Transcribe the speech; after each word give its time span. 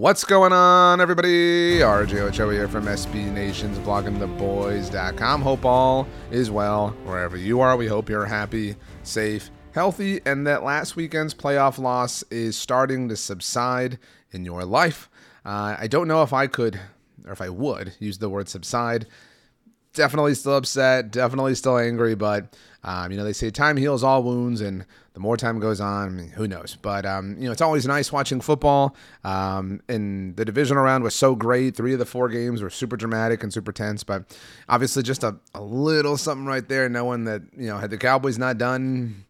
What's 0.00 0.24
going 0.24 0.54
on, 0.54 1.02
everybody? 1.02 1.80
RJ 1.80 2.20
Ochoa 2.20 2.54
here 2.54 2.68
from 2.68 2.86
SB 2.86 3.30
Nation's 3.30 3.76
bloggingtheboys.com. 3.80 5.42
Hope 5.42 5.66
all 5.66 6.08
is 6.30 6.50
well 6.50 6.96
wherever 7.04 7.36
you 7.36 7.60
are. 7.60 7.76
We 7.76 7.86
hope 7.86 8.08
you're 8.08 8.24
happy, 8.24 8.76
safe, 9.02 9.50
healthy, 9.72 10.22
and 10.24 10.46
that 10.46 10.62
last 10.62 10.96
weekend's 10.96 11.34
playoff 11.34 11.78
loss 11.78 12.22
is 12.30 12.56
starting 12.56 13.10
to 13.10 13.16
subside 13.16 13.98
in 14.30 14.46
your 14.46 14.64
life. 14.64 15.10
Uh, 15.44 15.76
I 15.78 15.86
don't 15.86 16.08
know 16.08 16.22
if 16.22 16.32
I 16.32 16.46
could, 16.46 16.80
or 17.26 17.32
if 17.32 17.42
I 17.42 17.50
would, 17.50 17.92
use 17.98 18.16
the 18.16 18.30
word 18.30 18.48
subside. 18.48 19.06
Definitely 19.92 20.34
still 20.34 20.56
upset, 20.56 21.10
definitely 21.10 21.54
still 21.56 21.76
angry, 21.76 22.14
but 22.14 22.56
um, 22.82 23.10
you 23.10 23.18
know, 23.18 23.24
they 23.24 23.32
say 23.32 23.50
time 23.50 23.76
heals 23.76 24.02
all 24.02 24.22
wounds, 24.22 24.60
and 24.60 24.86
the 25.12 25.20
more 25.20 25.36
time 25.36 25.60
goes 25.60 25.80
on, 25.80 26.18
who 26.34 26.48
knows? 26.48 26.76
But 26.80 27.04
um, 27.04 27.36
you 27.38 27.44
know, 27.44 27.52
it's 27.52 27.60
always 27.60 27.86
nice 27.86 28.10
watching 28.10 28.40
football. 28.40 28.96
Um, 29.22 29.82
and 29.88 30.36
the 30.36 30.44
divisional 30.44 30.82
round 30.82 31.04
was 31.04 31.14
so 31.14 31.34
great. 31.34 31.76
Three 31.76 31.92
of 31.92 31.98
the 31.98 32.06
four 32.06 32.28
games 32.28 32.62
were 32.62 32.70
super 32.70 32.96
dramatic 32.96 33.42
and 33.42 33.52
super 33.52 33.72
tense. 33.72 34.02
But 34.02 34.36
obviously, 34.68 35.02
just 35.02 35.24
a, 35.24 35.36
a 35.54 35.60
little 35.60 36.16
something 36.16 36.46
right 36.46 36.66
there, 36.66 36.88
knowing 36.88 37.24
that 37.24 37.42
you 37.56 37.66
know, 37.66 37.78
had 37.78 37.90
the 37.90 37.98
Cowboys 37.98 38.38
not 38.38 38.56
done 38.56 39.26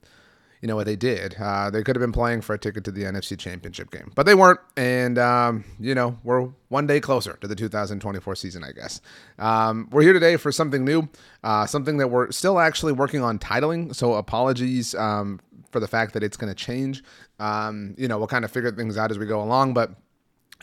you 0.60 0.68
know 0.68 0.76
what 0.76 0.86
they 0.86 0.96
did. 0.96 1.36
Uh, 1.40 1.70
they 1.70 1.82
could 1.82 1.96
have 1.96 2.00
been 2.00 2.12
playing 2.12 2.42
for 2.42 2.54
a 2.54 2.58
ticket 2.58 2.84
to 2.84 2.90
the 2.90 3.04
NFC 3.04 3.38
Championship 3.38 3.90
game, 3.90 4.12
but 4.14 4.26
they 4.26 4.34
weren't. 4.34 4.60
And 4.76 5.18
um, 5.18 5.64
you 5.78 5.94
know, 5.94 6.18
we're 6.22 6.48
one 6.68 6.86
day 6.86 7.00
closer 7.00 7.38
to 7.40 7.48
the 7.48 7.54
2024 7.54 8.34
season, 8.36 8.62
I 8.64 8.72
guess. 8.72 9.00
Um, 9.38 9.88
we're 9.90 10.02
here 10.02 10.12
today 10.12 10.36
for 10.36 10.52
something 10.52 10.84
new, 10.84 11.08
uh, 11.42 11.66
something 11.66 11.96
that 11.98 12.08
we're 12.08 12.30
still 12.30 12.58
actually 12.58 12.92
working 12.92 13.22
on 13.22 13.38
titling. 13.38 13.94
So 13.94 14.14
apologies 14.14 14.94
um, 14.94 15.40
for 15.70 15.80
the 15.80 15.88
fact 15.88 16.12
that 16.14 16.22
it's 16.22 16.36
going 16.36 16.52
to 16.52 16.64
change. 16.64 17.02
Um, 17.38 17.94
you 17.96 18.06
know, 18.08 18.18
we'll 18.18 18.26
kind 18.26 18.44
of 18.44 18.50
figure 18.50 18.70
things 18.70 18.98
out 18.98 19.10
as 19.10 19.18
we 19.18 19.26
go 19.26 19.42
along, 19.42 19.72
but 19.74 19.92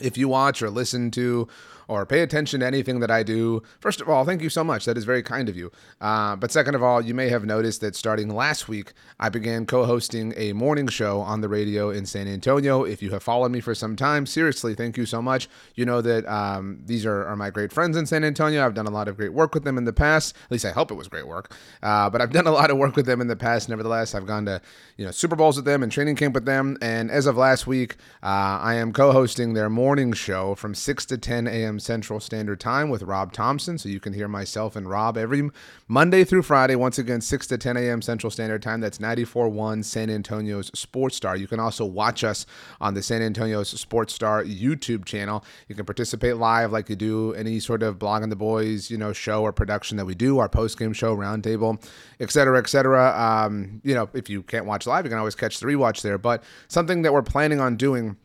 if 0.00 0.16
you 0.16 0.28
watch 0.28 0.62
or 0.62 0.70
listen 0.70 1.10
to 1.12 1.48
or 1.88 2.06
pay 2.06 2.20
attention 2.20 2.60
to 2.60 2.66
anything 2.66 3.00
that 3.00 3.10
I 3.10 3.22
do, 3.22 3.62
first 3.80 4.00
of 4.00 4.08
all, 4.08 4.24
thank 4.24 4.42
you 4.42 4.50
so 4.50 4.62
much. 4.62 4.84
That 4.84 4.96
is 4.96 5.04
very 5.04 5.22
kind 5.22 5.48
of 5.48 5.56
you. 5.56 5.72
Uh, 6.00 6.36
but 6.36 6.52
second 6.52 6.74
of 6.74 6.82
all, 6.82 7.00
you 7.00 7.14
may 7.14 7.28
have 7.30 7.44
noticed 7.44 7.80
that 7.80 7.96
starting 7.96 8.28
last 8.28 8.68
week, 8.68 8.92
I 9.18 9.30
began 9.30 9.66
co 9.66 9.84
hosting 9.84 10.34
a 10.36 10.52
morning 10.52 10.86
show 10.86 11.20
on 11.20 11.40
the 11.40 11.48
radio 11.48 11.90
in 11.90 12.06
San 12.06 12.28
Antonio. 12.28 12.84
If 12.84 13.02
you 13.02 13.10
have 13.10 13.22
followed 13.22 13.50
me 13.50 13.60
for 13.60 13.74
some 13.74 13.96
time, 13.96 14.26
seriously, 14.26 14.74
thank 14.74 14.96
you 14.96 15.06
so 15.06 15.22
much. 15.22 15.48
You 15.74 15.86
know 15.86 16.00
that 16.02 16.26
um, 16.26 16.80
these 16.84 17.06
are, 17.06 17.24
are, 17.26 17.36
my 17.36 17.50
great 17.50 17.72
friends 17.72 17.96
in 17.96 18.04
San 18.04 18.24
Antonio. 18.24 18.64
I've 18.64 18.74
done 18.74 18.86
a 18.86 18.90
lot 18.90 19.08
of 19.08 19.16
great 19.16 19.32
work 19.32 19.54
with 19.54 19.64
them 19.64 19.78
in 19.78 19.84
the 19.84 19.92
past. 19.92 20.36
At 20.44 20.50
least 20.50 20.64
I 20.64 20.70
hope 20.70 20.90
it 20.90 20.94
was 20.94 21.08
great 21.08 21.26
work. 21.26 21.54
Uh, 21.82 22.10
but 22.10 22.20
I've 22.20 22.32
done 22.32 22.46
a 22.46 22.52
lot 22.52 22.70
of 22.70 22.76
work 22.76 22.96
with 22.96 23.06
them 23.06 23.20
in 23.20 23.28
the 23.28 23.36
past. 23.36 23.68
Nevertheless, 23.68 24.14
I've 24.14 24.26
gone 24.26 24.44
to 24.44 24.60
you 24.96 25.04
know 25.04 25.10
Super 25.10 25.36
Bowls 25.36 25.56
with 25.56 25.64
them 25.64 25.82
and 25.82 25.90
training 25.90 26.16
camp 26.16 26.34
with 26.34 26.44
them. 26.44 26.76
And 26.82 27.10
as 27.10 27.26
of 27.26 27.36
last 27.36 27.66
week, 27.66 27.96
uh, 28.22 28.58
I 28.60 28.74
am 28.74 28.92
co 28.92 29.12
hosting 29.12 29.54
their 29.54 29.70
morning 29.70 30.12
show 30.12 30.54
from 30.54 30.74
6 30.74 31.06
to 31.06 31.18
10 31.18 31.46
a.m. 31.46 31.77
Central 31.80 32.20
Standard 32.20 32.60
Time 32.60 32.90
with 32.90 33.02
Rob 33.02 33.32
Thompson. 33.32 33.78
So 33.78 33.88
you 33.88 34.00
can 34.00 34.12
hear 34.12 34.28
myself 34.28 34.76
and 34.76 34.88
Rob 34.88 35.16
every 35.16 35.48
Monday 35.86 36.24
through 36.24 36.42
Friday, 36.42 36.76
once 36.76 36.98
again, 36.98 37.20
6 37.20 37.46
to 37.48 37.58
10 37.58 37.76
a.m. 37.76 38.02
Central 38.02 38.30
Standard 38.30 38.62
Time. 38.62 38.80
That's 38.80 38.98
94.1 38.98 39.84
San 39.84 40.10
Antonio's 40.10 40.70
Sports 40.78 41.16
Star. 41.16 41.36
You 41.36 41.46
can 41.46 41.60
also 41.60 41.84
watch 41.84 42.24
us 42.24 42.46
on 42.80 42.94
the 42.94 43.02
San 43.02 43.22
Antonio's 43.22 43.68
Sports 43.68 44.14
Star 44.14 44.44
YouTube 44.44 45.04
channel. 45.04 45.44
You 45.68 45.74
can 45.74 45.84
participate 45.84 46.36
live 46.36 46.72
like 46.72 46.88
you 46.88 46.96
do 46.96 47.34
any 47.34 47.60
sort 47.60 47.82
of 47.82 47.98
Blogging 47.98 48.30
the 48.30 48.36
Boys, 48.36 48.90
you 48.90 48.98
know, 48.98 49.12
show 49.12 49.42
or 49.42 49.52
production 49.52 49.96
that 49.96 50.04
we 50.04 50.14
do, 50.14 50.38
our 50.38 50.48
post-game 50.48 50.92
show, 50.92 51.16
roundtable, 51.16 51.82
et 52.20 52.30
cetera, 52.30 52.58
et 52.58 52.68
cetera. 52.68 53.14
Um, 53.18 53.80
you 53.84 53.94
know, 53.94 54.08
if 54.14 54.28
you 54.28 54.42
can't 54.42 54.66
watch 54.66 54.86
live, 54.86 55.04
you 55.04 55.10
can 55.10 55.18
always 55.18 55.34
catch 55.34 55.60
the 55.60 55.66
rewatch 55.66 56.02
there. 56.02 56.18
But 56.18 56.42
something 56.68 57.02
that 57.02 57.12
we're 57.12 57.22
planning 57.22 57.60
on 57.60 57.76
doing 57.76 58.16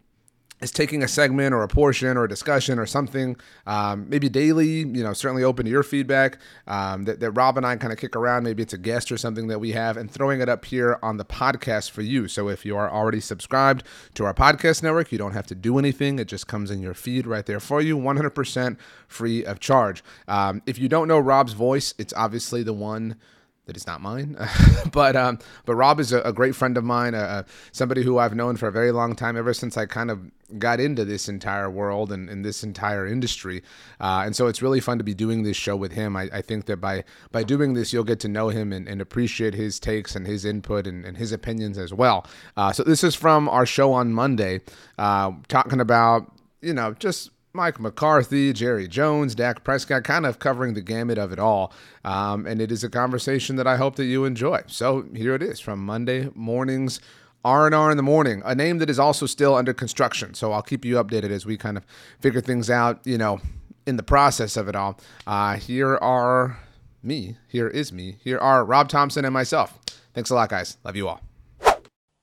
is 0.64 0.72
taking 0.72 1.04
a 1.04 1.08
segment 1.08 1.54
or 1.54 1.62
a 1.62 1.68
portion 1.68 2.18
or 2.18 2.24
a 2.24 2.30
discussion 2.30 2.80
or 2.80 2.86
something, 2.86 3.36
um, 3.68 4.10
maybe 4.10 4.30
daily, 4.30 4.80
you 4.80 5.04
know, 5.04 5.14
certainly 5.14 5.44
open 5.44 5.66
to 5.66 5.72
your 5.72 5.84
feedback 5.84 6.40
um, 6.68 7.04
that, 7.04 7.20
that 7.20 7.32
Rob 7.32 7.58
and 7.58 7.66
I 7.66 7.76
kind 7.76 7.92
of 7.92 8.00
kick 8.00 8.16
around. 8.16 8.44
Maybe 8.44 8.64
it's 8.64 8.74
a 8.74 8.78
guest 8.78 9.12
or 9.12 9.18
something 9.18 9.48
that 9.48 9.60
we 9.60 9.74
have 9.74 9.98
and 9.98 10.10
throwing 10.10 10.42
it 10.42 10.50
up 10.50 10.66
here 10.66 10.98
on 11.04 11.18
the 11.18 11.26
podcast 11.26 11.92
for 11.92 12.02
you. 12.02 12.28
So 12.28 12.48
if 12.48 12.66
you 12.66 12.78
are 12.78 12.90
already 12.90 13.20
subscribed 13.20 13.84
to 14.16 14.26
our 14.26 14.34
podcast 14.34 14.82
network, 14.82 15.12
you 15.12 15.18
don't 15.18 15.34
have 15.34 15.48
to 15.48 15.56
do 15.56 15.78
anything. 15.78 16.18
It 16.18 16.28
just 16.28 16.48
comes 16.48 16.72
in 16.72 16.82
your 16.82 16.94
feed 16.94 17.28
right 17.28 17.46
there 17.46 17.60
for 17.60 17.82
you, 17.82 17.98
100% 17.98 18.78
free 19.08 19.46
of 19.46 19.60
charge. 19.60 20.04
Um, 20.28 20.62
if 20.66 20.80
you 20.80 20.88
don't 20.88 21.08
know 21.08 21.20
Rob's 21.20 21.54
voice, 21.54 21.94
it's 21.98 22.14
obviously 22.16 22.64
the 22.64 22.74
one 22.74 23.18
that 23.66 23.78
is 23.78 23.88
not 23.88 24.02
mine. 24.02 24.38
but 24.92 25.16
um, 25.16 25.40
but 25.66 25.76
Rob 25.76 26.00
is 26.00 26.12
a, 26.12 26.22
a, 26.22 26.34
great 26.34 26.56
friend 26.56 26.78
of 26.78 26.84
mine, 26.84 27.16
uh, 27.16 27.44
somebody 27.72 28.04
who 28.04 28.18
I've 28.18 28.36
known 28.36 28.58
for 28.58 28.68
a 28.68 28.72
very 28.72 28.92
long 28.92 29.16
time, 29.16 29.38
ever 29.38 29.54
since 29.54 29.78
I 29.78 29.86
kind 29.86 30.12
of 30.12 30.20
got 30.60 30.80
into 30.80 31.06
this 31.06 31.30
entire 31.30 31.70
world 31.70 32.12
and, 32.12 32.44
this 32.44 32.64
entire 32.64 33.08
industry. 33.08 33.64
Uh, 34.00 34.24
and 34.26 34.36
so 34.36 34.48
it's 34.48 34.62
really 34.62 34.80
fun 34.80 34.98
to 34.98 35.04
be 35.04 35.14
doing 35.14 35.44
this 35.44 35.58
show 35.58 35.76
with 35.76 35.94
him. 35.94 36.16
I, 36.16 36.30
I 36.34 36.42
think 36.42 36.66
that 36.66 36.78
by 36.78 37.06
by 37.32 37.44
doing 37.44 37.74
this, 37.74 37.94
you'll 37.94 38.04
get 38.04 38.20
to 38.22 38.28
know 38.28 38.50
him 38.50 38.74
and, 38.74 38.88
and 38.88 39.02
appreciate 39.02 39.54
his 39.54 39.80
takes 39.80 40.16
and 40.16 40.28
his 40.28 40.44
input 40.44 40.86
and, 40.86 41.06
and 41.06 41.18
his 41.18 41.32
opinions 41.32 41.78
as 41.78 41.94
well. 41.94 42.26
Uh, 42.58 42.74
so 42.74 42.84
this 42.84 43.04
is 43.04 43.16
from 43.16 43.48
our 43.48 43.66
show 43.66 43.94
on 43.94 44.14
Monday, 44.14 44.62
uh, 44.98 45.32
talking 45.48 45.80
about 45.80 46.32
you 46.62 46.74
know 46.74 46.94
just 46.94 47.30
Mike 47.56 47.80
McCarthy, 47.80 48.52
Jerry 48.52 48.88
Jones, 48.88 49.36
Dak 49.36 49.64
Prescott, 49.64 50.04
kind 50.04 50.26
of 50.26 50.40
covering 50.40 50.74
the 50.74 50.82
gamut 50.82 51.20
of 51.20 51.32
it 51.32 51.38
all. 51.38 51.72
Um, 52.04 52.48
and 52.48 52.60
it 52.60 52.72
is 52.72 52.84
a 52.84 52.90
conversation 52.90 53.58
that 53.58 53.68
I 53.68 53.78
hope 53.78 53.96
that 53.98 54.06
you 54.06 54.26
enjoy. 54.26 54.62
So 54.66 55.06
here 55.16 55.36
it 55.36 55.44
is 55.44 55.60
from 55.60 55.86
Monday 55.86 56.32
mornings. 56.34 57.00
R&R 57.46 57.92
in 57.92 57.98
the 57.98 58.02
morning, 58.02 58.42
a 58.44 58.56
name 58.56 58.80
that 58.80 58.90
is 58.90 58.98
also 58.98 59.28
still 59.28 59.54
under 59.54 59.72
construction. 59.72 60.34
So 60.34 60.52
I'll 60.52 60.64
keep 60.64 60.84
you 60.84 60.96
updated 60.96 61.30
as 61.30 61.46
we 61.46 61.56
kind 61.56 61.78
of 61.78 61.86
figure 62.22 62.42
things 62.42 62.72
out, 62.72 63.06
you 63.06 63.20
know, 63.20 63.40
in 63.86 63.98
the 63.98 64.04
process 64.04 64.58
of 64.58 64.68
it 64.68 64.76
all. 64.76 65.00
Uh, 65.28 65.58
here 65.58 65.98
are 65.98 66.58
me. 67.04 67.38
Here 67.48 67.68
is 67.68 67.94
me. 67.94 68.18
Here 68.24 68.40
are 68.40 68.66
Rob 68.66 68.90
Thompson 68.90 69.26
and 69.26 69.34
myself. 69.34 69.78
Thanks 70.16 70.32
a 70.32 70.36
lot, 70.36 70.50
guys. 70.50 70.78
Love 70.84 70.96
you 70.96 71.08
all. 71.08 71.22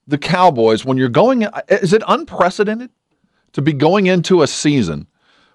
The 0.09 0.19
Cowboys, 0.19 0.85
when 0.85 0.97
you're 0.97 1.09
going, 1.09 1.47
is 1.69 1.93
it 1.93 2.03
unprecedented 2.09 2.91
to 3.53 3.63
be 3.63 3.73
going 3.73 4.07
into 4.07 4.43
a 4.43 4.49
season 4.49 5.07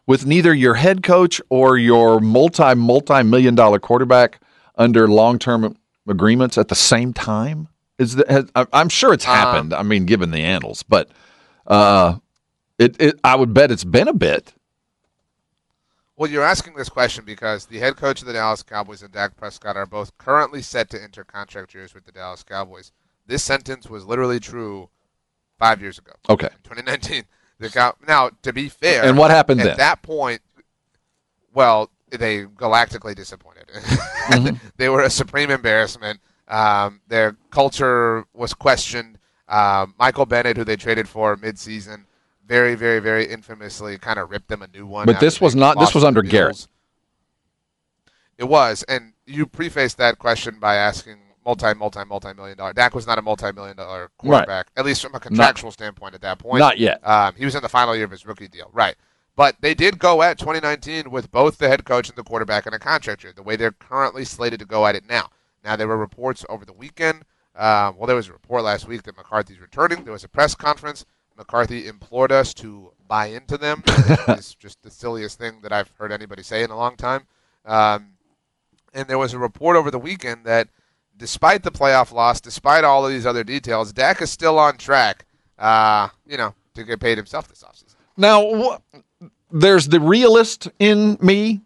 with 0.07 0.25
neither 0.25 0.53
your 0.53 0.75
head 0.75 1.03
coach 1.03 1.41
or 1.49 1.77
your 1.77 2.19
multi 2.19 2.75
multi 2.75 3.23
million 3.23 3.55
dollar 3.55 3.79
quarterback 3.79 4.39
under 4.75 5.07
long 5.07 5.39
term 5.39 5.75
agreements 6.07 6.57
at 6.57 6.67
the 6.67 6.75
same 6.75 7.13
time? 7.13 7.67
Is 7.97 8.15
that, 8.15 8.29
has, 8.29 8.51
I'm 8.73 8.89
sure 8.89 9.13
it's 9.13 9.25
uh-huh. 9.25 9.35
happened. 9.35 9.73
Uh, 9.73 9.77
I 9.77 9.83
mean, 9.83 10.05
given 10.05 10.31
the 10.31 10.41
annals, 10.41 10.83
but 10.83 11.09
uh, 11.67 12.17
it, 12.77 13.01
it 13.01 13.19
I 13.23 13.35
would 13.35 13.53
bet 13.53 13.71
it's 13.71 13.85
been 13.85 14.07
a 14.07 14.13
bit. 14.13 14.53
Well, 16.17 16.29
you're 16.29 16.43
asking 16.43 16.75
this 16.75 16.87
question 16.87 17.25
because 17.25 17.65
the 17.65 17.79
head 17.79 17.97
coach 17.97 18.21
of 18.21 18.27
the 18.27 18.33
Dallas 18.33 18.63
Cowboys 18.63 19.01
and 19.01 19.11
Dak 19.11 19.35
Prescott 19.35 19.75
are 19.75 19.85
both 19.85 20.17
currently 20.17 20.61
set 20.61 20.89
to 20.91 21.01
enter 21.01 21.25
contract 21.25 21.73
years 21.73 21.93
with 21.93 22.05
the 22.05 22.11
Dallas 22.13 22.41
Cowboys. 22.41 22.93
This 23.27 23.43
sentence 23.43 23.89
was 23.89 24.05
literally 24.05 24.39
true 24.39 24.89
five 25.59 25.81
years 25.81 25.97
ago. 25.97 26.13
Okay. 26.29 26.49
2019. 26.63 27.23
Now, 28.07 28.29
to 28.41 28.53
be 28.53 28.69
fair, 28.69 29.03
And 29.03 29.17
what 29.17 29.31
happened 29.31 29.61
at 29.61 29.65
then? 29.65 29.77
that 29.77 30.01
point? 30.01 30.41
Well, 31.53 31.89
they 32.09 32.43
galactically 32.43 33.15
disappointed. 33.15 33.69
Mm-hmm. 33.69 34.55
they 34.77 34.89
were 34.89 35.01
a 35.01 35.09
supreme 35.09 35.49
embarrassment. 35.49 36.19
Um, 36.47 37.01
their 37.07 37.37
culture 37.49 38.25
was 38.33 38.53
questioned. 38.53 39.17
Um, 39.47 39.95
Michael 39.97 40.25
Bennett, 40.25 40.57
who 40.57 40.63
they 40.63 40.75
traded 40.75 41.07
for 41.07 41.35
midseason, 41.37 42.05
very, 42.45 42.75
very, 42.75 42.99
very 42.99 43.25
infamously 43.25 43.97
kind 43.97 44.19
of 44.19 44.29
ripped 44.29 44.49
them 44.49 44.61
a 44.61 44.67
new 44.67 44.85
one. 44.85 45.05
But 45.05 45.19
this 45.19 45.39
was 45.41 45.55
not- 45.55 45.79
this 45.79 45.93
was 45.95 46.03
under 46.03 46.21
Garrett. 46.21 46.67
It 48.37 48.43
was, 48.45 48.83
and 48.83 49.13
you 49.25 49.45
prefaced 49.45 49.97
that 49.97 50.19
question 50.19 50.59
by 50.59 50.75
asking 50.75 51.19
multi, 51.45 51.73
multi, 51.73 52.03
multi 52.03 52.33
million 52.33 52.57
dollar. 52.57 52.73
Dak 52.73 52.95
was 52.95 53.07
not 53.07 53.17
a 53.17 53.21
multi 53.21 53.51
million 53.51 53.77
dollar 53.77 54.09
quarterback, 54.17 54.67
at 54.75 54.85
least 54.85 55.01
from 55.01 55.15
a 55.15 55.19
contractual 55.19 55.71
standpoint 55.71 56.15
at 56.15 56.21
that 56.21 56.39
point. 56.39 56.59
Not 56.59 56.77
yet. 56.79 57.05
Um, 57.07 57.35
he 57.35 57.45
was 57.45 57.55
in 57.55 57.61
the 57.61 57.69
final 57.69 57.95
year 57.95 58.05
of 58.05 58.11
his 58.11 58.25
rookie 58.25 58.47
deal, 58.47 58.69
right? 58.73 58.95
But 59.35 59.57
they 59.59 59.73
did 59.73 59.99
go 59.99 60.21
at 60.21 60.39
2019 60.39 61.11
with 61.11 61.29
both 61.31 61.57
the 61.57 61.67
head 61.67 61.83
coach 61.83 62.07
and 62.07 62.17
the 62.17 62.23
quarterback 62.23 62.65
in 62.65 62.73
a 62.73 62.79
contract 62.79 63.23
year. 63.23 63.33
The 63.35 63.43
way 63.43 63.55
they're 63.55 63.71
currently 63.71 64.23
slated 64.23 64.59
to 64.59 64.65
go 64.65 64.85
at 64.85 64.95
it 64.95 65.07
now. 65.07 65.29
Now 65.63 65.75
there 65.75 65.87
were 65.87 65.97
reports 65.97 66.45
over 66.47 66.65
the 66.65 66.73
weekend. 66.73 67.25
Um, 67.55 67.97
well, 67.97 68.07
there 68.07 68.15
was 68.15 68.27
a 68.27 68.33
report 68.33 68.63
last 68.63 68.87
week 68.87 69.03
that 69.03 69.17
McCarthy's 69.17 69.59
returning. 69.59 70.03
There 70.03 70.13
was 70.13 70.23
a 70.23 70.29
press 70.29 70.55
conference. 70.55 71.05
McCarthy 71.37 71.87
implored 71.87 72.31
us 72.31 72.53
to 72.55 72.91
buy 73.07 73.27
into 73.27 73.57
them. 73.57 73.83
it's 73.87 74.55
just 74.55 74.81
the 74.83 74.89
silliest 74.89 75.37
thing 75.37 75.59
that 75.61 75.73
I've 75.73 75.91
heard 75.97 76.11
anybody 76.11 76.43
say 76.43 76.63
in 76.63 76.69
a 76.69 76.77
long 76.77 76.95
time. 76.95 77.27
Um, 77.65 78.13
and 78.93 79.07
there 79.07 79.17
was 79.17 79.33
a 79.33 79.39
report 79.39 79.75
over 79.75 79.91
the 79.91 79.99
weekend 79.99 80.45
that 80.45 80.69
despite 81.17 81.63
the 81.63 81.71
playoff 81.71 82.11
loss, 82.11 82.41
despite 82.41 82.83
all 82.83 83.05
of 83.05 83.11
these 83.11 83.25
other 83.25 83.43
details, 83.43 83.93
Dak 83.93 84.21
is 84.21 84.31
still 84.31 84.59
on 84.59 84.77
track, 84.77 85.25
uh, 85.57 86.09
you 86.27 86.37
know, 86.37 86.53
to 86.73 86.83
get 86.83 86.99
paid 86.99 87.17
himself 87.17 87.47
this 87.47 87.63
offseason. 87.63 87.95
Now, 88.17 88.79
wh- 88.91 89.27
there's 89.51 89.87
the 89.87 89.99
realist 89.99 90.69
in 90.79 91.17
me 91.21 91.61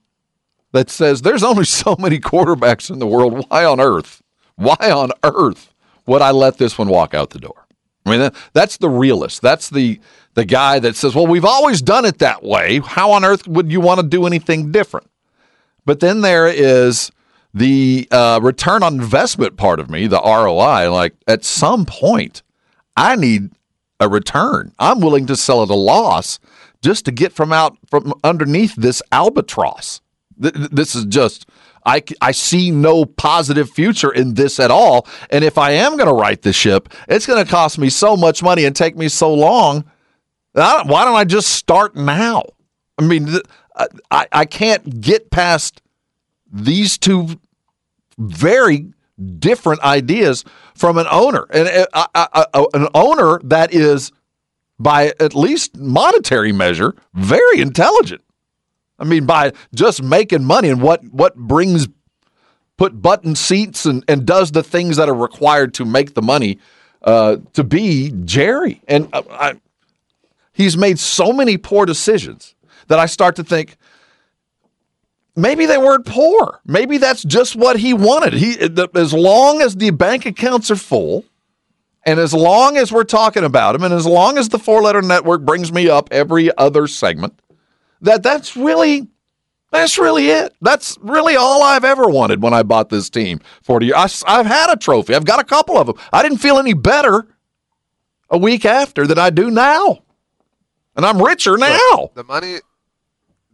that 0.72 0.90
says 0.90 1.22
there's 1.22 1.44
only 1.44 1.66
so 1.66 1.96
many 2.00 2.20
quarterbacks 2.20 2.90
in 2.90 3.00
the 3.00 3.08
world. 3.08 3.46
Why 3.50 3.66
on 3.66 3.80
earth? 3.80 4.22
Why 4.56 4.92
on 4.92 5.12
earth 5.24 5.74
would 6.06 6.22
I 6.22 6.32
let 6.32 6.58
this 6.58 6.78
one 6.78 6.90
walk 6.90 7.14
out 7.14 7.30
the 7.30 7.40
door? 7.40 7.66
I 8.06 8.12
mean, 8.12 8.20
that, 8.22 8.36
that's 8.54 8.78
the 8.78 8.90
realist. 8.90 9.42
That's 9.42 9.70
the 9.70 10.00
the 10.36 10.46
guy 10.46 10.80
that 10.80 10.96
says, 10.96 11.16
"Well, 11.16 11.28
we've 11.28 11.46
always 11.46 11.82
done 11.82 12.06
it 12.06 12.20
that 12.20 12.44
way. 12.44 12.80
How 12.80 13.12
on 13.12 13.26
earth 13.26 13.48
would 13.48 13.72
you 13.72 13.82
want 13.82 14.00
to 14.00 14.08
do 14.08 14.26
anything 14.26 14.72
different?" 14.72 15.10
But 15.86 16.00
then 16.00 16.22
there 16.22 16.48
is 16.48 17.12
the 17.54 18.08
uh, 18.12 18.40
return 18.42 18.84
on 18.84 18.96
investment 18.96 19.58
part 19.58 19.80
of 19.80 19.90
me, 19.90 20.08
the 20.08 20.22
ROI. 20.22 20.92
Like 20.92 21.16
at 21.28 21.44
some 21.44 21.86
point, 21.86 22.44
I 22.96 23.16
need 23.16 23.52
a 24.00 24.08
return. 24.08 24.74
I'm 24.80 25.00
willing 25.00 25.26
to 25.28 25.36
sell 25.36 25.64
at 25.64 25.70
a 25.70 25.76
loss 25.76 26.40
just 26.82 27.06
to 27.06 27.12
get 27.12 27.34
from 27.34 27.52
out 27.52 27.78
from 27.90 28.14
underneath 28.24 28.76
this 28.76 29.02
albatross. 29.12 30.02
Th- 30.42 30.54
th- 30.54 30.70
This 30.70 30.96
is 30.96 31.06
just 31.06 31.48
I, 31.86 32.04
I 32.22 32.32
see 32.32 32.72
no 32.72 33.06
positive 33.06 33.70
future 33.70 34.12
in 34.12 34.34
this 34.36 34.60
at 34.60 34.70
all. 34.70 35.08
And 35.30 35.44
if 35.44 35.58
I 35.58 35.72
am 35.72 35.96
going 35.98 36.08
to 36.10 36.14
right 36.14 36.42
the 36.42 36.54
ship, 36.54 36.90
it's 37.08 37.26
going 37.26 37.44
to 37.44 37.50
cost 37.50 37.80
me 37.80 37.90
so 37.90 38.16
much 38.16 38.44
money 38.44 38.66
and 38.66 38.76
take 38.76 38.96
me 38.96 39.08
so 39.08 39.34
long. 39.34 39.86
Why 40.54 40.84
don't 41.06 41.16
I 41.16 41.24
just 41.24 41.50
start 41.50 41.96
now? 41.96 42.44
I 42.98 43.04
mean, 43.04 43.30
I, 44.12 44.28
I 44.32 44.46
can't 44.46 45.00
get 45.02 45.32
past 45.32 45.82
these 46.52 46.98
two 46.98 47.40
very 48.18 48.94
different 49.40 49.82
ideas 49.82 50.46
from 50.76 50.98
an 50.98 51.08
owner, 51.10 51.46
and 51.52 51.88
uh, 51.94 52.08
uh, 52.14 52.46
uh, 52.54 52.66
an 52.74 52.88
owner 52.94 53.40
that 53.44 53.74
is, 53.74 54.12
by 54.78 55.14
at 55.20 55.36
least 55.36 55.78
monetary 55.78 56.52
measure, 56.52 56.96
very 57.14 57.60
intelligent. 57.60 58.22
I 58.98 59.06
mean, 59.06 59.26
by 59.26 59.54
just 59.74 60.04
making 60.04 60.44
money 60.44 60.70
and 60.70 60.82
what 60.82 61.04
what 61.06 61.36
brings 61.36 61.88
put 62.80 63.02
button 63.02 63.36
seats 63.36 63.86
and, 63.86 64.04
and 64.08 64.26
does 64.26 64.52
the 64.52 64.64
things 64.64 64.96
that 64.98 65.10
are 65.10 65.14
required 65.14 65.74
to 65.74 65.86
make 65.86 66.14
the 66.14 66.22
money 66.22 66.58
uh, 67.04 67.36
to 67.52 67.64
be 67.64 68.14
Jerry. 68.24 68.82
And 68.88 69.10
uh, 69.12 69.22
I, 69.30 69.54
he's 70.54 70.78
made 70.78 70.98
so 70.98 71.34
many 71.34 71.58
poor 71.58 71.86
decisions 71.86 72.56
that 72.88 72.98
I 72.98 73.06
start 73.06 73.36
to 73.36 73.44
think 73.44 73.76
maybe 75.36 75.66
they 75.66 75.78
weren't 75.78 76.06
poor. 76.06 76.60
Maybe 76.66 76.98
that's 76.98 77.24
just 77.24 77.56
what 77.56 77.80
he 77.80 77.94
wanted. 77.94 78.34
He 78.34 78.56
the, 78.56 78.90
as 78.96 79.14
long 79.14 79.62
as 79.62 79.76
the 79.76 79.92
bank 79.92 80.26
accounts 80.26 80.70
are 80.72 80.76
full, 80.76 81.26
and 82.04 82.20
as 82.20 82.34
long 82.34 82.78
as 82.78 82.92
we're 82.92 83.04
talking 83.04 83.44
about 83.44 83.76
him, 83.76 83.84
and 83.84 83.94
as 83.94 84.06
long 84.06 84.38
as 84.38 84.50
the 84.50 84.60
four 84.60 84.82
letter 84.82 85.02
network 85.02 85.42
brings 85.42 85.72
me 85.72 85.90
up 85.90 86.10
every 86.12 86.56
other 86.58 86.88
segment, 86.88 87.42
that 88.02 88.24
that's 88.24 88.56
really 88.56 89.08
that's 89.72 89.98
really 89.98 90.30
it. 90.30 90.56
That's 90.62 90.98
really 91.02 91.36
all 91.36 91.62
I've 91.62 91.86
ever 91.86 92.08
wanted 92.08 92.42
when 92.42 92.54
I 92.54 92.64
bought 92.64 92.90
this 92.90 93.10
team. 93.10 93.40
Forty 93.62 93.88
years. 93.88 94.24
I, 94.26 94.38
have 94.38 94.46
had 94.46 94.72
a 94.72 94.78
trophy. 94.78 95.16
I've 95.16 95.26
got 95.26 95.40
a 95.40 95.44
couple 95.44 95.78
of 95.78 95.88
them. 95.88 95.96
I 96.12 96.24
didn't 96.24 96.40
feel 96.40 96.58
any 96.58 96.74
better 96.74 97.28
a 98.30 98.38
week 98.38 98.66
after 98.66 99.06
than 99.06 99.20
I 99.20 99.30
do 99.30 99.52
now, 99.52 100.04
and 100.96 101.06
I'm 101.06 101.22
richer 101.22 101.58
now. 101.58 102.12
The 102.16 102.24
money, 102.24 102.58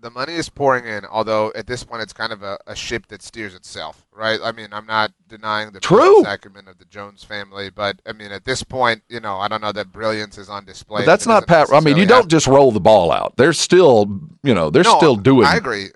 the 0.05 0.11
money 0.11 0.35
is 0.35 0.49
pouring 0.49 0.85
in. 0.85 1.03
Although 1.05 1.51
at 1.55 1.65
this 1.65 1.83
point, 1.83 2.03
it's 2.03 2.13
kind 2.13 2.31
of 2.31 2.43
a, 2.43 2.59
a 2.67 2.75
ship 2.75 3.07
that 3.07 3.23
steers 3.23 3.55
itself, 3.55 4.05
right? 4.11 4.39
I 4.41 4.51
mean, 4.51 4.67
I'm 4.71 4.85
not 4.85 5.11
denying 5.27 5.71
the 5.71 5.79
True. 5.79 6.23
acumen 6.23 6.67
of 6.67 6.77
the 6.77 6.85
Jones 6.85 7.23
family, 7.23 7.71
but 7.71 7.99
I 8.05 8.13
mean, 8.13 8.31
at 8.31 8.45
this 8.45 8.61
point, 8.61 9.01
you 9.09 9.19
know, 9.19 9.37
I 9.37 9.47
don't 9.47 9.61
know 9.61 9.71
that 9.71 9.91
brilliance 9.91 10.37
is 10.37 10.47
on 10.47 10.63
display. 10.63 11.01
But 11.01 11.07
that's 11.07 11.25
not 11.25 11.47
Pat. 11.47 11.73
I 11.73 11.79
mean, 11.79 11.97
you 11.97 12.05
don't 12.05 12.29
just 12.29 12.45
roll 12.45 12.71
the 12.71 12.79
ball 12.79 13.11
out. 13.11 13.35
They're 13.35 13.51
still, 13.51 14.21
you 14.43 14.53
know, 14.53 14.69
they're 14.69 14.83
No, 14.83 14.95
still 14.97 15.15
doing. 15.15 15.47
I 15.47 15.55
agree, 15.55 15.87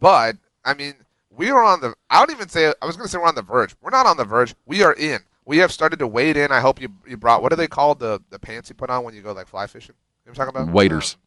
but 0.00 0.36
I 0.64 0.72
mean, 0.72 0.94
we 1.30 1.50
are 1.50 1.62
on 1.62 1.82
the. 1.82 1.94
I 2.08 2.18
don't 2.18 2.34
even 2.34 2.48
say. 2.48 2.72
I 2.80 2.86
was 2.86 2.96
going 2.96 3.06
to 3.06 3.12
say 3.12 3.18
we're 3.18 3.26
on 3.26 3.34
the 3.34 3.42
verge. 3.42 3.76
We're 3.82 3.90
not 3.90 4.06
on 4.06 4.16
the 4.16 4.24
verge. 4.24 4.54
We 4.64 4.82
are 4.82 4.94
in. 4.94 5.20
We 5.44 5.58
have 5.58 5.72
started 5.72 5.98
to 5.98 6.06
wade 6.06 6.38
in. 6.38 6.50
I 6.50 6.60
hope 6.60 6.80
you 6.80 6.88
you 7.06 7.18
brought. 7.18 7.42
What 7.42 7.52
are 7.52 7.56
they 7.56 7.68
called? 7.68 7.98
The 7.98 8.22
the 8.30 8.38
pants 8.38 8.70
you 8.70 8.74
put 8.74 8.88
on 8.88 9.04
when 9.04 9.14
you 9.14 9.20
go 9.20 9.32
like 9.32 9.46
fly 9.46 9.66
fishing. 9.66 9.94
You 10.24 10.30
know 10.30 10.34
what 10.34 10.46
I'm 10.48 10.52
talking 10.52 10.60
about? 10.62 10.68
Um, 10.68 10.74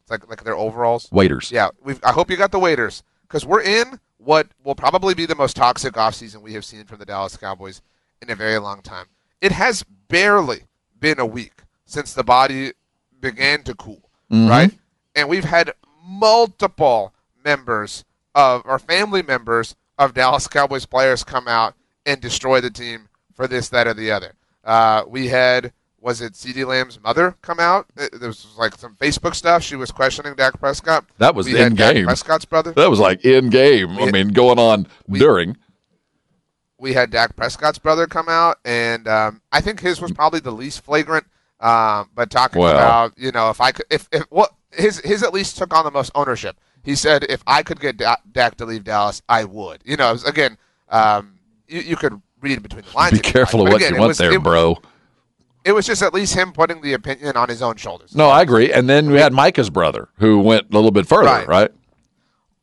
it's 0.02 0.10
like 0.10 0.28
like 0.28 0.44
their 0.44 0.56
overalls. 0.56 1.08
Waders. 1.12 1.52
Yeah, 1.52 1.68
we've. 1.82 2.02
I 2.04 2.12
hope 2.12 2.30
you 2.30 2.36
got 2.36 2.52
the 2.52 2.58
waders 2.58 3.02
because 3.22 3.44
we're 3.44 3.62
in 3.62 4.00
what 4.18 4.48
will 4.64 4.74
probably 4.74 5.14
be 5.14 5.26
the 5.26 5.34
most 5.34 5.56
toxic 5.56 5.94
offseason 5.94 6.40
we 6.42 6.54
have 6.54 6.64
seen 6.64 6.84
from 6.84 6.98
the 6.98 7.04
Dallas 7.04 7.36
Cowboys 7.36 7.82
in 8.22 8.30
a 8.30 8.34
very 8.34 8.58
long 8.58 8.80
time. 8.82 9.06
It 9.40 9.52
has 9.52 9.82
barely 10.08 10.62
been 10.98 11.20
a 11.20 11.26
week 11.26 11.62
since 11.84 12.14
the 12.14 12.24
body 12.24 12.72
began 13.20 13.62
to 13.64 13.74
cool, 13.74 14.08
right? 14.48 14.72
And 15.14 15.28
we've 15.28 15.44
had 15.44 15.72
multiple 16.04 17.12
members 17.44 18.04
of 18.34 18.62
our 18.64 18.78
family 18.78 19.22
members 19.22 19.76
of 19.98 20.14
Dallas 20.14 20.46
Cowboys 20.48 20.86
players 20.86 21.22
come 21.24 21.48
out 21.48 21.74
and 22.04 22.20
destroy 22.20 22.60
the 22.60 22.70
team 22.70 23.08
for 23.34 23.46
this, 23.46 23.68
that, 23.70 23.86
or 23.86 23.94
the 23.94 24.10
other. 24.10 24.32
Uh, 24.64 25.04
we 25.06 25.28
had 25.28 25.72
was 26.06 26.20
it 26.20 26.34
CeeDee 26.34 26.64
Lamb's 26.64 27.02
mother 27.02 27.34
come 27.42 27.58
out? 27.58 27.86
There 27.96 28.28
was 28.28 28.46
like 28.56 28.76
some 28.76 28.94
Facebook 28.94 29.34
stuff. 29.34 29.62
She 29.64 29.74
was 29.74 29.90
questioning 29.90 30.34
Dak 30.36 30.58
Prescott. 30.60 31.04
That 31.18 31.34
was 31.34 31.46
we 31.46 31.60
in 31.60 31.74
Dak 31.74 31.94
game. 31.96 32.04
Prescott's 32.06 32.44
brother. 32.44 32.70
That 32.72 32.88
was 32.88 33.00
like 33.00 33.24
in 33.24 33.50
game. 33.50 33.90
I 33.98 34.04
We- 34.04 34.12
mean, 34.12 34.28
going 34.28 34.60
on 34.60 34.86
during. 35.10 35.56
we 36.78 36.92
had 36.92 37.10
Dak 37.10 37.34
Prescott's 37.34 37.78
brother 37.80 38.06
come 38.06 38.28
out, 38.28 38.58
and 38.64 39.08
um, 39.08 39.40
I 39.50 39.60
think 39.60 39.80
his 39.80 40.00
was 40.00 40.12
probably 40.12 40.38
the 40.40 40.52
least 40.52 40.82
flagrant. 40.84 41.26
Um, 41.58 42.10
but 42.14 42.30
talking 42.30 42.60
Well. 42.60 42.76
about 42.76 43.18
you 43.18 43.32
know 43.32 43.50
if 43.50 43.60
I 43.60 43.72
could 43.72 43.86
if 43.90 44.08
if 44.12 44.22
what 44.30 44.52
his 44.70 45.00
his 45.00 45.22
at 45.24 45.32
least 45.34 45.56
took 45.58 45.74
on 45.74 45.84
the 45.84 45.90
most 45.90 46.12
ownership. 46.14 46.56
He 46.84 46.94
said 46.94 47.24
if 47.28 47.42
I 47.48 47.64
could 47.64 47.80
get 47.80 47.96
da- 47.96 48.16
Dak 48.30 48.56
to 48.58 48.64
leave 48.64 48.84
Dallas, 48.84 49.22
I 49.28 49.42
would. 49.42 49.80
You 49.84 49.96
know, 49.96 50.12
was, 50.12 50.22
again, 50.22 50.56
um, 50.88 51.40
you, 51.66 51.80
you 51.80 51.96
could 51.96 52.22
read 52.40 52.62
between 52.62 52.84
the 52.84 52.96
lines. 52.96 53.12
Be 53.12 53.18
careful 53.18 53.62
of 53.62 53.72
what 53.72 53.76
again, 53.82 53.94
you 53.94 53.98
want 54.00 54.08
was- 54.10 54.18
there, 54.18 54.32
it, 54.34 54.42
bro. 54.42 54.76
It 55.66 55.72
was 55.74 55.84
just 55.84 56.00
at 56.02 56.14
least 56.14 56.34
him 56.34 56.52
putting 56.52 56.80
the 56.80 56.92
opinion 56.92 57.36
on 57.36 57.48
his 57.48 57.60
own 57.60 57.76
shoulders. 57.76 58.14
No, 58.14 58.28
I 58.28 58.40
agree. 58.42 58.72
And 58.72 58.88
then 58.88 59.10
we 59.10 59.18
had 59.18 59.32
Micah's 59.32 59.68
brother 59.68 60.08
who 60.18 60.38
went 60.40 60.68
a 60.70 60.74
little 60.74 60.92
bit 60.92 61.06
further, 61.08 61.26
Right. 61.26 61.48
right? 61.48 61.70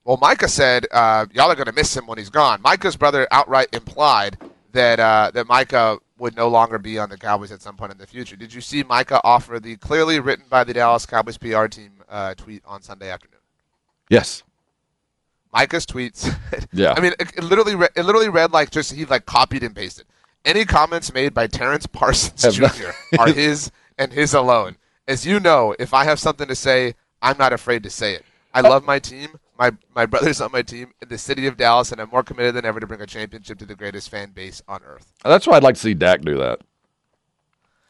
Well, 0.05 0.17
Micah 0.22 0.48
said 0.48 0.88
uh, 0.91 1.25
y'all 1.33 1.51
are 1.51 1.55
going 1.55 1.67
to 1.67 1.74
miss 1.74 1.95
him 1.95 2.07
when 2.07 2.17
he's 2.17 2.29
gone. 2.29 2.62
Micah's 2.62 2.95
brother 2.95 3.27
outright 3.31 3.67
implied 3.74 4.38
that 4.72 5.00
uh, 5.00 5.31
that 5.33 5.48
Micah 5.48 5.98
would 6.17 6.36
no 6.36 6.48
longer 6.48 6.77
be 6.79 6.98
on 6.98 7.10
the 7.10 7.17
Cowboys 7.17 7.51
at 7.51 7.62
some 7.62 7.75
point 7.75 7.91
in 7.91 7.98
the 7.98 8.07
future. 8.07 8.36
Did 8.36 8.53
you 8.53 8.62
see 8.62 8.83
Micah 8.83 9.19
offer 9.24 9.60
the 9.60 9.75
clearly 9.77 10.19
written 10.19 10.45
by 10.50 10.63
the 10.63 10.74
Dallas 10.74 11.05
Cowboys 11.05 11.38
PR 11.38 11.67
team 11.67 11.91
uh, 12.10 12.33
tweet 12.36 12.62
on 12.65 12.81
Sunday 12.81 13.10
afternoon? 13.10 13.39
Yes. 14.10 14.43
Micah's 15.53 15.86
tweets. 15.86 16.33
Yeah. 16.72 16.93
I 16.98 17.01
mean, 17.01 17.13
it, 17.19 17.31
it 17.38 17.43
literally 17.43 17.75
re- 17.75 17.89
it 17.95 18.03
literally 18.03 18.29
read 18.29 18.51
like 18.51 18.72
just 18.72 18.91
he 18.93 19.05
like 19.05 19.25
copied 19.25 19.63
and 19.63 19.75
pasted. 19.75 20.05
Any 20.46 20.66
comments 20.66 21.14
made 21.14 21.34
by 21.34 21.48
Terrence 21.48 21.86
Parsons 21.88 22.56
Jr. 22.56 22.90
are 23.18 23.28
his 23.28 23.72
and 23.98 24.12
his 24.12 24.34
alone. 24.34 24.78
As 25.08 25.26
you 25.26 25.40
know, 25.40 25.76
if 25.80 25.94
I 25.94 26.04
have 26.04 26.20
something 26.20 26.48
to 26.48 26.56
say, 26.56 26.96
I'm 27.22 27.38
not 27.38 27.54
afraid 27.54 27.84
to 27.84 27.90
say 27.90 28.14
it. 28.14 28.26
I 28.54 28.62
oh. 28.62 28.70
love 28.70 28.84
my 28.84 29.00
team. 29.00 29.40
My 29.58 29.72
my 29.96 30.06
brother's 30.06 30.42
on 30.42 30.52
my 30.52 30.62
team 30.62 30.94
in 31.02 31.10
the 31.10 31.18
city 31.18 31.48
of 31.48 31.58
Dallas, 31.58 31.92
and 31.92 32.02
I'm 32.02 32.10
more 32.10 32.24
committed 32.24 32.56
than 32.56 32.66
ever 32.66 32.80
to 32.80 32.88
bring 32.88 33.02
a 33.02 33.06
championship 33.06 33.60
to 33.60 33.66
the 33.66 33.76
greatest 33.76 34.10
fan 34.10 34.32
base 34.32 34.62
on 34.68 34.82
earth. 34.84 35.14
That's 35.24 35.48
why 35.48 35.58
I'd 35.58 35.64
like 35.64 35.76
to 35.76 35.82
see 35.82 35.94
Dak 35.94 36.22
do 36.22 36.38
that. 36.40 36.60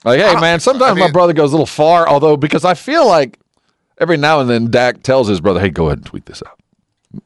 Like, 0.03 0.19
hey, 0.19 0.35
man, 0.39 0.59
sometimes 0.59 0.97
I 0.97 1.05
my 1.05 1.11
brother 1.11 1.33
goes 1.33 1.51
a 1.51 1.55
little 1.55 1.65
far, 1.65 2.07
although 2.07 2.35
because 2.35 2.65
I 2.65 2.73
feel 2.73 3.07
like 3.07 3.39
every 3.97 4.17
now 4.17 4.41
and 4.41 4.49
then 4.49 4.69
Dak 4.69 5.01
tells 5.03 5.27
his 5.27 5.39
brother, 5.39 5.59
hey, 5.59 5.69
go 5.69 5.87
ahead 5.87 5.99
and 5.99 6.05
tweet 6.05 6.25
this 6.25 6.43
out. 6.45 6.59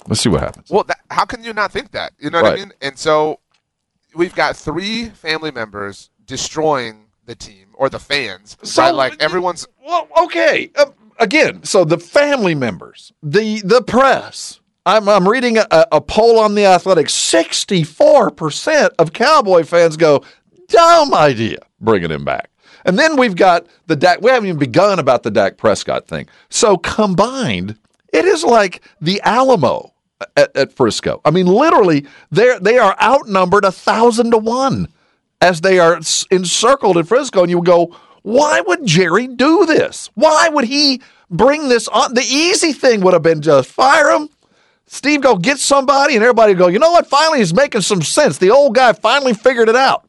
Let's 0.07 0.21
see 0.21 0.29
what 0.29 0.41
happens. 0.41 0.69
Well, 0.69 0.83
that, 0.83 0.99
how 1.09 1.25
can 1.25 1.43
you 1.43 1.53
not 1.53 1.71
think 1.71 1.91
that? 1.91 2.13
You 2.19 2.29
know 2.29 2.41
what 2.41 2.49
Right. 2.49 2.59
I 2.59 2.63
mean? 2.63 2.73
And 2.81 2.97
so 2.97 3.39
we've 4.15 4.35
got 4.35 4.55
three 4.55 5.09
family 5.09 5.51
members 5.51 6.09
destroying 6.25 7.07
the 7.25 7.35
team 7.35 7.67
or 7.73 7.89
the 7.89 7.99
fans. 7.99 8.57
So- 8.63 8.81
right? 8.83 8.93
like 8.93 9.21
everyone's 9.21 9.67
Well, 9.85 10.07
okay. 10.23 10.71
Uh, 10.75 10.87
again, 11.19 11.63
so 11.63 11.83
the 11.85 11.97
family 11.99 12.55
members, 12.55 13.11
the 13.21 13.61
the 13.61 13.81
press. 13.81 14.59
I'm, 14.85 15.09
I'm 15.09 15.27
reading 15.27 15.57
a, 15.57 15.67
a 15.91 15.99
poll 15.99 16.39
on 16.39 16.55
the 16.55 16.65
Athletic. 16.65 17.07
64% 17.07 18.89
of 18.97 19.11
Cowboy 19.11 19.63
fans 19.65 19.97
go, 19.97 20.23
dumb 20.69 21.13
idea 21.13 21.57
bringing 21.81 22.09
him 22.09 22.23
back. 22.23 22.49
And 22.85 22.97
then 22.97 23.17
we've 23.17 23.35
got 23.35 23.67
the 23.87 23.97
Dak. 23.97 24.21
We 24.21 24.31
haven't 24.31 24.47
even 24.47 24.59
begun 24.59 24.99
about 24.99 25.23
the 25.23 25.31
Dak 25.31 25.57
Prescott 25.57 26.07
thing. 26.07 26.29
So 26.49 26.77
combined, 26.77 27.77
it 28.13 28.23
is 28.23 28.45
like 28.45 28.81
the 29.01 29.21
Alamo 29.23 29.93
at, 30.35 30.55
at 30.55 30.73
Frisco. 30.73 31.21
I 31.25 31.31
mean, 31.31 31.47
literally, 31.47 32.05
they 32.31 32.57
they 32.59 32.77
are 32.77 32.95
outnumbered 33.01 33.65
a 33.65 33.71
thousand 33.71 34.31
to 34.31 34.37
one 34.37 34.87
as 35.41 35.61
they 35.61 35.79
are 35.79 35.99
encircled 36.31 36.97
in 36.97 37.05
Frisco, 37.05 37.41
and 37.41 37.49
you 37.49 37.61
go, 37.61 37.95
why 38.23 38.61
would 38.61 38.85
Jerry 38.85 39.27
do 39.27 39.65
this? 39.65 40.09
Why 40.15 40.49
would 40.49 40.65
he 40.65 41.01
bring 41.29 41.69
this 41.69 41.87
on? 41.87 42.13
The 42.13 42.25
easy 42.27 42.73
thing 42.73 43.01
would 43.01 43.13
have 43.13 43.23
been 43.23 43.41
just 43.41 43.69
fire 43.69 44.11
him. 44.11 44.29
Steve 44.87 45.21
go 45.21 45.35
get 45.35 45.59
somebody, 45.59 46.15
and 46.15 46.23
everybody 46.23 46.53
go, 46.53 46.67
you 46.67 46.79
know 46.79 46.91
what? 46.91 47.07
Finally, 47.07 47.39
he's 47.39 47.53
making 47.53 47.81
some 47.81 48.01
sense. 48.01 48.37
The 48.37 48.51
old 48.51 48.73
guy 48.73 48.93
finally 48.93 49.33
figured 49.33 49.69
it 49.69 49.75
out. 49.75 50.05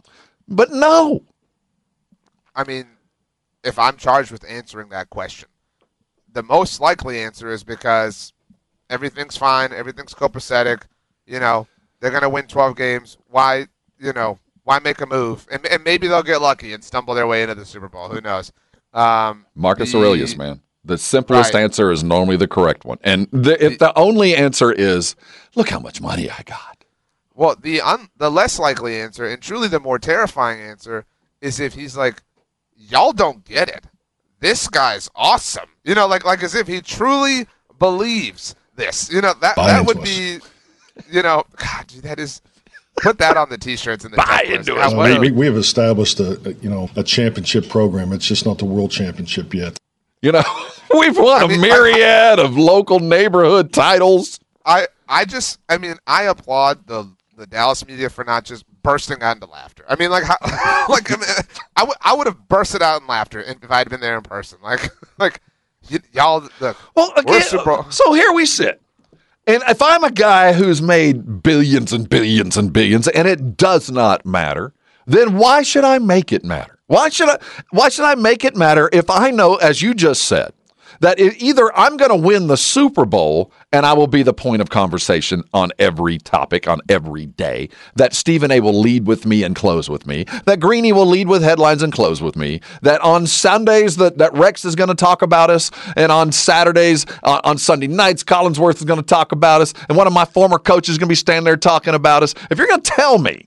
But 0.46 0.70
no, 0.70 1.22
I 2.54 2.64
mean, 2.64 2.86
if 3.62 3.78
I'm 3.78 3.96
charged 3.96 4.30
with 4.30 4.48
answering 4.48 4.88
that 4.90 5.10
question, 5.10 5.48
the 6.32 6.42
most 6.42 6.80
likely 6.80 7.20
answer 7.20 7.50
is 7.50 7.62
because 7.64 8.32
everything's 8.90 9.36
fine, 9.36 9.72
everything's 9.72 10.14
copacetic. 10.14 10.82
You 11.26 11.40
know, 11.40 11.66
they're 12.00 12.10
gonna 12.10 12.28
win 12.28 12.46
12 12.46 12.76
games. 12.76 13.18
Why, 13.28 13.66
you 13.98 14.12
know, 14.12 14.38
why 14.64 14.78
make 14.78 15.00
a 15.00 15.06
move? 15.06 15.46
And, 15.50 15.66
and 15.66 15.82
maybe 15.84 16.08
they'll 16.08 16.22
get 16.22 16.40
lucky 16.42 16.72
and 16.72 16.82
stumble 16.84 17.14
their 17.14 17.26
way 17.26 17.42
into 17.42 17.54
the 17.54 17.64
Super 17.64 17.88
Bowl. 17.88 18.08
Who 18.08 18.20
knows? 18.20 18.52
Um, 18.92 19.46
Marcus 19.54 19.92
the- 19.92 19.98
Aurelius, 19.98 20.36
man. 20.36 20.60
The 20.84 20.96
simplest 20.96 21.52
Right. 21.52 21.62
answer 21.64 21.90
is 21.90 22.02
normally 22.02 22.36
the 22.36 22.48
correct 22.48 22.84
one. 22.86 22.98
And 23.02 23.28
the, 23.30 23.62
if 23.62 23.78
the 23.78 23.96
only 23.98 24.34
answer 24.34 24.72
is, 24.72 25.16
look 25.54 25.68
how 25.68 25.80
much 25.80 26.00
money 26.00 26.30
I 26.30 26.42
got. 26.46 26.84
Well, 27.34 27.56
the 27.60 27.82
un- 27.82 28.08
the 28.16 28.30
less 28.30 28.58
likely 28.58 28.98
answer, 28.98 29.26
and 29.26 29.42
truly 29.42 29.68
the 29.68 29.80
more 29.80 29.98
terrifying 29.98 30.60
answer, 30.60 31.04
is 31.42 31.60
if 31.60 31.74
he's 31.74 31.96
like, 31.96 32.22
"Y'all 32.74 33.12
don't 33.12 33.44
get 33.44 33.68
it. 33.68 33.84
This 34.40 34.66
guy's 34.66 35.10
awesome." 35.14 35.68
You 35.84 35.94
know, 35.94 36.06
like 36.06 36.24
like 36.24 36.42
as 36.42 36.54
if 36.54 36.66
he 36.66 36.80
truly 36.80 37.46
believes 37.78 38.54
this. 38.78 39.12
You 39.12 39.20
know 39.20 39.34
that 39.40 39.56
Buy 39.56 39.66
that 39.66 39.86
would 39.86 39.98
us. 39.98 40.04
be, 40.04 40.38
you 41.10 41.22
know, 41.22 41.44
God, 41.56 41.86
dude, 41.86 42.02
that 42.04 42.18
is. 42.18 42.40
Put 43.00 43.18
that 43.18 43.36
on 43.36 43.48
the 43.48 43.56
t-shirts 43.56 44.04
and 44.04 44.12
the 44.12 44.16
Buy 44.16 44.42
into 44.44 44.74
God, 44.74 44.86
us, 44.86 44.92
uh, 44.92 44.96
what 44.96 45.20
we, 45.20 45.30
we 45.30 45.46
have 45.46 45.54
established 45.54 46.18
a, 46.18 46.32
a 46.48 46.52
you 46.54 46.68
know 46.68 46.90
a 46.96 47.04
championship 47.04 47.68
program. 47.68 48.12
It's 48.12 48.26
just 48.26 48.44
not 48.44 48.58
the 48.58 48.64
world 48.64 48.90
championship 48.90 49.54
yet. 49.54 49.78
You 50.20 50.32
know, 50.32 50.42
we've 50.98 51.16
won 51.16 51.42
I 51.42 51.44
a 51.44 51.48
mean, 51.48 51.60
myriad 51.60 52.40
of 52.40 52.56
local 52.56 52.98
neighborhood 52.98 53.72
titles. 53.72 54.40
I 54.66 54.88
I 55.08 55.24
just 55.24 55.60
I 55.68 55.78
mean 55.78 55.94
I 56.08 56.24
applaud 56.24 56.86
the 56.88 57.08
the 57.36 57.46
Dallas 57.46 57.86
media 57.86 58.10
for 58.10 58.24
not 58.24 58.44
just 58.44 58.64
bursting 58.82 59.22
out 59.22 59.36
into 59.36 59.46
laughter. 59.46 59.84
I 59.88 59.96
mean 59.96 60.10
like 60.10 60.24
how, 60.24 60.36
like 60.88 61.10
I, 61.10 61.16
mean, 61.16 61.24
I 61.76 61.84
would 61.84 61.96
I 62.02 62.14
would 62.14 62.26
have 62.26 62.48
bursted 62.48 62.82
out 62.82 63.00
in 63.00 63.06
laughter 63.06 63.40
if 63.40 63.70
I 63.70 63.78
had 63.78 63.88
been 63.90 64.00
there 64.00 64.16
in 64.16 64.22
person. 64.22 64.58
Like 64.62 64.90
like 65.18 65.40
y- 65.90 65.98
y'all 66.12 66.48
look. 66.60 66.76
Well, 66.94 67.12
again, 67.16 67.42
Super- 67.42 67.84
so 67.90 68.12
here 68.12 68.32
we 68.32 68.46
sit. 68.46 68.80
And 69.46 69.62
if 69.68 69.80
I'm 69.80 70.04
a 70.04 70.10
guy 70.10 70.52
who's 70.52 70.82
made 70.82 71.42
billions 71.42 71.92
and 71.92 72.08
billions 72.08 72.56
and 72.56 72.72
billions 72.72 73.08
and 73.08 73.26
it 73.26 73.56
does 73.56 73.90
not 73.90 74.26
matter, 74.26 74.74
then 75.06 75.38
why 75.38 75.62
should 75.62 75.84
I 75.84 75.98
make 75.98 76.32
it 76.32 76.44
matter? 76.44 76.78
Why 76.86 77.08
should 77.08 77.28
I 77.30 77.38
why 77.70 77.88
should 77.88 78.04
I 78.04 78.14
make 78.14 78.44
it 78.44 78.56
matter 78.56 78.88
if 78.92 79.08
I 79.10 79.30
know 79.30 79.56
as 79.56 79.80
you 79.82 79.94
just 79.94 80.22
said 80.22 80.52
that 81.00 81.18
either 81.20 81.76
I'm 81.76 81.96
going 81.96 82.10
to 82.10 82.16
win 82.16 82.46
the 82.46 82.56
Super 82.56 83.04
Bowl 83.04 83.52
and 83.72 83.84
I 83.84 83.92
will 83.92 84.06
be 84.06 84.22
the 84.22 84.32
point 84.32 84.62
of 84.62 84.70
conversation 84.70 85.44
on 85.52 85.70
every 85.78 86.18
topic 86.18 86.66
on 86.66 86.80
every 86.88 87.26
day, 87.26 87.68
that 87.96 88.14
Stephen 88.14 88.50
A 88.50 88.60
will 88.60 88.78
lead 88.78 89.06
with 89.06 89.26
me 89.26 89.42
and 89.42 89.54
close 89.54 89.88
with 89.90 90.06
me, 90.06 90.24
that 90.46 90.60
Greeny 90.60 90.92
will 90.92 91.06
lead 91.06 91.28
with 91.28 91.42
headlines 91.42 91.82
and 91.82 91.92
close 91.92 92.22
with 92.22 92.36
me, 92.36 92.60
that 92.82 93.00
on 93.02 93.26
Sundays 93.26 93.96
that, 93.96 94.18
that 94.18 94.32
Rex 94.34 94.64
is 94.64 94.74
going 94.74 94.88
to 94.88 94.94
talk 94.94 95.22
about 95.22 95.50
us, 95.50 95.70
and 95.96 96.10
on 96.10 96.32
Saturdays, 96.32 97.04
uh, 97.22 97.40
on 97.44 97.58
Sunday 97.58 97.86
nights, 97.86 98.24
Collinsworth 98.24 98.76
is 98.76 98.84
going 98.84 99.00
to 99.00 99.06
talk 99.06 99.32
about 99.32 99.60
us, 99.60 99.74
and 99.88 99.96
one 99.96 100.06
of 100.06 100.12
my 100.12 100.24
former 100.24 100.58
coaches 100.58 100.92
is 100.92 100.98
going 100.98 101.08
to 101.08 101.12
be 101.12 101.16
standing 101.16 101.44
there 101.44 101.56
talking 101.56 101.94
about 101.94 102.22
us. 102.22 102.34
If 102.50 102.58
you're 102.58 102.66
going 102.66 102.82
to 102.82 102.90
tell 102.90 103.18
me 103.18 103.46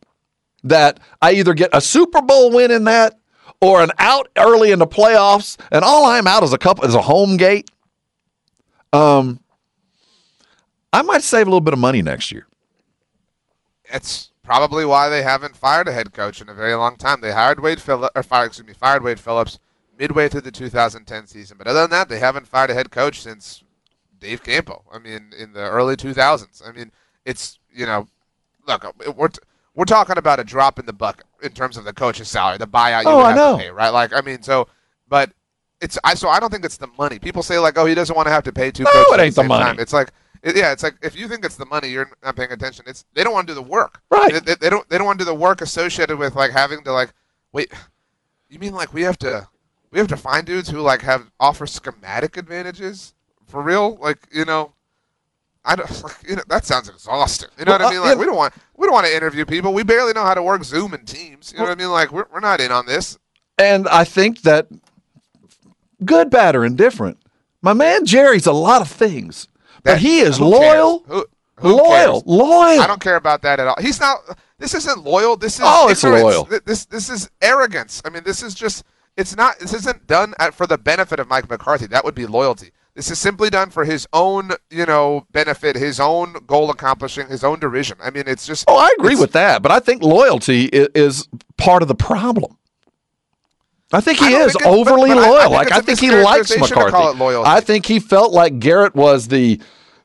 that 0.64 1.00
I 1.22 1.34
either 1.34 1.54
get 1.54 1.72
a 1.74 1.82
Super 1.82 2.22
Bowl 2.22 2.52
win 2.52 2.72
in 2.72 2.84
that 2.84 3.20
or 3.62 3.82
an 3.84 3.92
out 4.00 4.28
early 4.38 4.72
in 4.72 4.80
the 4.80 4.88
playoffs, 4.88 5.58
and 5.72 5.86
all 5.86 6.06
I'm 6.06 6.28
out 6.28 6.44
is 6.44 6.52
a 6.52 6.58
couple 6.58 6.84
is 6.86 6.96
a 6.96 7.02
home 7.02 7.38
gate. 7.38 7.70
Um, 8.92 9.40
I 10.92 11.04
might 11.04 11.22
save 11.22 11.48
a 11.48 11.50
little 11.50 11.62
bit 11.62 11.74
of 11.74 11.80
money 11.80 12.02
next 12.02 12.32
year. 12.32 12.48
It's 13.86 14.32
probably 14.44 14.84
why 14.84 15.10
they 15.10 15.22
haven't 15.22 15.56
fired 15.56 15.88
a 15.88 15.94
head 15.94 16.12
coach 16.12 16.42
in 16.42 16.50
a 16.50 16.54
very 16.54 16.74
long 16.74 16.98
time. 16.98 17.22
They 17.22 17.32
hired 17.32 17.60
Wade 17.62 17.82
Phillips, 17.82 18.12
or 18.16 18.24
fired, 18.24 18.48
excuse 18.48 18.68
me, 18.68 18.74
fired 18.74 19.04
Wade 19.04 19.20
Phillips 19.20 19.60
midway 19.98 20.28
through 20.28 20.42
the 20.42 20.52
2010 20.52 21.28
season. 21.28 21.58
But 21.58 21.68
other 21.68 21.82
than 21.82 21.92
that, 21.92 22.10
they 22.10 22.20
haven't 22.20 22.48
fired 22.48 22.72
a 22.72 22.74
head 22.74 22.92
coach 22.92 23.22
since 23.22 23.64
Dave 24.20 24.44
Campo. 24.44 24.84
I 24.92 25.00
mean, 25.00 25.32
in 25.38 25.54
the 25.54 25.62
early 25.62 25.96
2000s. 25.96 26.68
I 26.68 26.72
mean, 26.72 26.92
it's 27.26 27.60
you 27.74 27.86
know, 27.86 28.08
look, 28.68 28.84
we're 29.16 29.30
t- 29.30 29.40
we're 29.76 29.86
talking 29.86 30.18
about 30.18 30.40
a 30.40 30.44
drop 30.44 30.80
in 30.80 30.86
the 30.86 30.94
bucket 30.94 31.26
in 31.44 31.52
terms 31.52 31.78
of 31.78 31.86
the 31.86 31.94
coach's 31.94 32.30
salary, 32.30 32.58
the 32.58 32.68
buyout 32.68 33.04
you 33.04 33.10
Oh, 33.10 33.18
would 33.18 33.26
I 33.26 33.28
have 33.30 33.36
know. 33.38 33.58
to 33.58 33.64
pay, 33.64 33.70
right? 33.70 33.90
Like, 33.90 34.14
I 34.14 34.22
mean, 34.22 34.42
so, 34.42 34.68
but 35.08 35.32
it's 35.80 35.98
I 36.04 36.14
so 36.14 36.30
I 36.30 36.40
don't 36.40 36.52
think 36.52 36.66
it's 36.66 36.78
the 36.78 36.90
money. 36.98 37.18
People 37.20 37.42
say 37.44 37.58
like, 37.58 37.78
oh, 37.78 37.86
he 37.86 37.96
doesn't 37.96 38.16
want 38.16 38.28
to 38.28 38.32
have 38.32 38.44
to 38.44 38.52
pay 38.52 38.72
two 38.72 38.84
No, 38.84 38.92
coaches 38.92 39.14
it 39.14 39.20
ain't 39.22 39.36
the 39.36 39.42
same 39.42 39.48
money. 39.48 39.64
time. 39.66 39.80
It's 39.80 39.94
like. 39.94 40.12
it- 40.44 40.56
yeah, 40.56 40.72
it's 40.72 40.84
like 40.84 40.96
if 41.02 41.16
you 41.16 41.28
think 41.28 41.46
it's 41.46 41.56
the 41.56 41.66
money, 41.68 41.88
you're 41.90 42.10
not 42.24 42.36
paying 42.36 42.52
attention. 42.52 42.86
It's 42.88 43.06
they 43.14 43.24
don't 43.24 43.34
want 43.34 43.48
to 43.48 43.54
do 43.54 43.56
the 43.56 43.62
work. 43.68 44.02
Right. 44.12 44.34
They, 44.34 44.40
they, 44.40 44.56
they 44.56 44.70
don't. 44.70 44.88
They 44.90 44.98
don't 44.98 45.06
want 45.08 45.20
to 45.20 45.26
do 45.26 45.30
the 45.30 45.36
work 45.36 45.62
associated 45.62 46.18
with 46.18 46.36
like 46.36 46.52
having 46.52 46.84
to 46.84 46.92
like. 46.92 47.14
Wait, 47.54 47.72
you 48.50 48.58
mean 48.60 48.74
like 48.74 48.94
we 48.94 49.02
have 49.04 49.18
to 49.20 49.48
we 49.92 50.00
have 50.00 50.08
to 50.10 50.18
find 50.18 50.46
dudes 50.48 50.70
who 50.70 50.80
like 50.82 51.02
have 51.02 51.32
offer 51.40 51.66
schematic 51.68 52.38
advantages 52.38 53.14
for 53.48 53.62
real? 53.62 53.98
Like 53.98 54.28
you 54.32 54.46
know, 54.46 54.74
I 55.66 55.76
don't. 55.76 56.04
Like, 56.04 56.16
you 56.28 56.36
know, 56.36 56.44
that 56.48 56.66
sounds 56.66 56.90
exhausting. 56.90 57.50
You 57.60 57.66
know 57.66 57.72
Well, 57.74 57.80
what 57.80 57.88
I 57.88 57.92
mean? 57.92 58.00
uh, 58.00 58.04
Like 58.04 58.16
yeah. 58.16 58.20
we 58.20 58.26
don't 58.26 58.36
want 58.36 58.54
we 58.78 58.86
don't 58.88 58.94
want 58.94 59.08
to 59.08 59.16
interview 59.16 59.46
people. 59.46 59.74
We 59.74 59.84
barely 59.84 60.14
know 60.14 60.24
how 60.24 60.34
to 60.34 60.44
work 60.44 60.64
Zoom 60.64 60.94
and 60.94 61.08
Teams. 61.08 61.52
You 61.52 61.60
know 61.60 61.66
what 61.66 61.72
I 61.72 61.76
mean? 61.76 61.92
Like 61.92 62.12
we're 62.12 62.26
we're 62.34 62.40
not 62.40 62.60
in 62.62 62.72
on 62.72 62.86
this. 62.86 63.18
And 63.58 63.88
I 63.90 64.04
think 64.04 64.42
that 64.42 64.68
good, 66.04 66.30
bad, 66.30 66.56
or 66.56 66.66
indifferent, 66.66 67.18
my 67.62 67.74
man 67.74 68.06
Jerry's 68.06 68.46
a 68.48 68.52
lot 68.54 68.82
of 68.82 68.90
things, 68.90 69.48
but 69.84 70.00
he 70.00 70.20
is 70.22 70.40
loyal? 70.40 71.04
Who, 71.08 71.26
who 71.58 71.76
loyal, 71.78 72.22
cares? 72.22 72.24
loyal. 72.26 72.82
I 72.82 72.88
don't 72.88 73.02
care 73.02 73.18
about 73.18 73.42
that 73.44 73.60
at 73.60 73.68
all. 73.68 73.76
He's 73.80 74.00
not. 74.00 74.18
This 74.58 74.74
isn't 74.74 75.04
loyal. 75.04 75.38
This 75.38 75.56
is 75.56 75.62
Oh, 75.64 75.90
it's 75.90 76.04
loyal. 76.04 76.48
This 76.66 76.86
this 76.86 77.10
is 77.10 77.30
arrogance. 77.42 78.02
I 78.06 78.10
mean, 78.10 78.24
this 78.24 78.42
is 78.44 78.54
just. 78.56 78.84
It's 79.18 79.36
not. 79.36 79.60
This 79.60 79.74
isn't 79.74 80.08
done 80.08 80.34
at, 80.40 80.54
for 80.54 80.66
the 80.66 80.78
benefit 80.78 81.20
of 81.20 81.28
Mike 81.28 81.50
McCarthy. 81.50 81.86
That 81.88 82.04
would 82.06 82.16
be 82.16 82.26
loyalty. 82.26 82.72
This 82.94 83.10
is 83.10 83.20
simply 83.20 83.50
done 83.50 83.70
for 83.70 83.86
his 83.86 84.06
own, 84.12 84.52
you 84.70 84.86
know, 84.86 85.26
benefit, 85.32 85.78
his 85.78 86.00
own 86.00 86.36
goal 86.46 86.70
accomplishing, 86.70 87.28
his 87.28 87.44
own 87.44 87.60
derision. 87.60 87.98
I 88.04 88.10
mean, 88.10 88.24
it's 88.28 88.46
just. 88.46 88.66
Oh, 88.68 88.78
I 88.78 88.90
agree 89.00 89.16
with 89.16 89.32
that, 89.32 89.62
but 89.62 89.72
I 89.72 89.80
think 89.80 90.04
loyalty 90.04 90.66
is, 90.66 90.90
is 90.94 91.28
part 91.58 91.82
of 91.84 91.88
the 91.88 91.96
problem. 91.96 92.58
I 93.94 94.02
think 94.02 94.20
he 94.20 94.30
don't 94.30 94.42
is 94.42 94.54
think 94.54 94.62
it's- 94.62 94.86
but- 94.86 94.92
overly 94.92 95.10
but 95.10 95.18
I- 95.20 95.26
I 95.26 95.30
loyal. 95.30 95.52
like 95.52 95.72
I 95.72 95.82
think 95.82 96.00
he 96.00 96.12
likes 96.12 96.52
mischaracterization 96.52 96.68
to 96.86 96.92
call 96.92 97.14
McCarthy. 97.14 97.50
I 97.50 97.60
think 97.62 97.86
he 97.86 98.00
felt 98.00 98.32
like 98.34 98.60
Garrett 98.60 98.96
was 98.96 99.28
the 99.30 99.60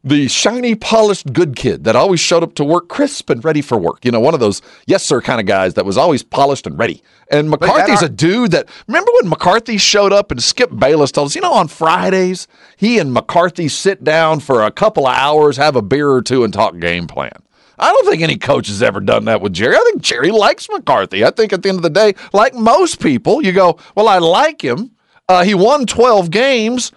the 0.06 0.28
shiny, 0.28 0.76
polished 0.76 1.32
good 1.32 1.56
kid 1.56 1.82
that 1.82 1.96
always 1.96 2.20
showed 2.20 2.44
up 2.44 2.54
to 2.54 2.64
work 2.64 2.88
crisp 2.88 3.28
and 3.28 3.44
ready 3.44 3.60
for 3.60 3.76
work. 3.76 4.04
You 4.04 4.12
know, 4.12 4.20
one 4.20 4.34
of 4.34 4.40
those 4.40 4.62
yes 4.86 5.04
sir 5.04 5.20
kind 5.20 5.40
of 5.40 5.46
guys 5.46 5.74
that 5.74 5.84
was 5.84 5.98
always 5.98 6.22
polished 6.22 6.64
and 6.64 6.78
ready. 6.78 7.02
And 7.28 7.50
McCarthy's 7.50 8.02
ar- 8.02 8.06
a 8.06 8.08
dude 8.08 8.52
that 8.52 8.68
remember 8.86 9.10
when 9.20 9.28
McCarthy 9.28 9.78
showed 9.78 10.12
up 10.12 10.30
and 10.30 10.40
Skip 10.40 10.70
Bayless 10.70 11.10
told 11.10 11.26
us, 11.26 11.34
you 11.34 11.40
know, 11.40 11.52
on 11.52 11.66
Fridays 11.66 12.46
he 12.76 13.00
and 13.00 13.12
McCarthy 13.12 13.66
sit 13.66 14.04
down 14.04 14.38
for 14.38 14.62
a 14.62 14.70
couple 14.70 15.08
of 15.08 15.16
hours, 15.16 15.56
have 15.56 15.74
a 15.74 15.82
beer 15.82 16.08
or 16.08 16.22
two, 16.22 16.44
and 16.44 16.54
talk 16.54 16.78
game 16.78 17.08
plan. 17.08 17.32
I 17.76 17.92
don't 17.92 18.08
think 18.08 18.22
any 18.22 18.36
coach 18.36 18.68
has 18.68 18.84
ever 18.84 19.00
done 19.00 19.24
that 19.24 19.40
with 19.40 19.52
Jerry. 19.54 19.74
I 19.74 19.84
think 19.90 20.02
Jerry 20.02 20.30
likes 20.30 20.68
McCarthy. 20.70 21.24
I 21.24 21.30
think 21.32 21.52
at 21.52 21.64
the 21.64 21.68
end 21.68 21.78
of 21.78 21.82
the 21.82 21.90
day, 21.90 22.14
like 22.32 22.54
most 22.54 23.00
people, 23.00 23.44
you 23.44 23.50
go, 23.50 23.76
well, 23.96 24.08
I 24.08 24.18
like 24.18 24.62
him. 24.62 24.92
Uh, 25.28 25.42
he 25.42 25.54
won 25.54 25.84
12 25.84 26.30
games. 26.30 26.92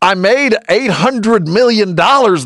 I 0.00 0.14
made 0.14 0.52
$800 0.68 1.48
million 1.48 1.96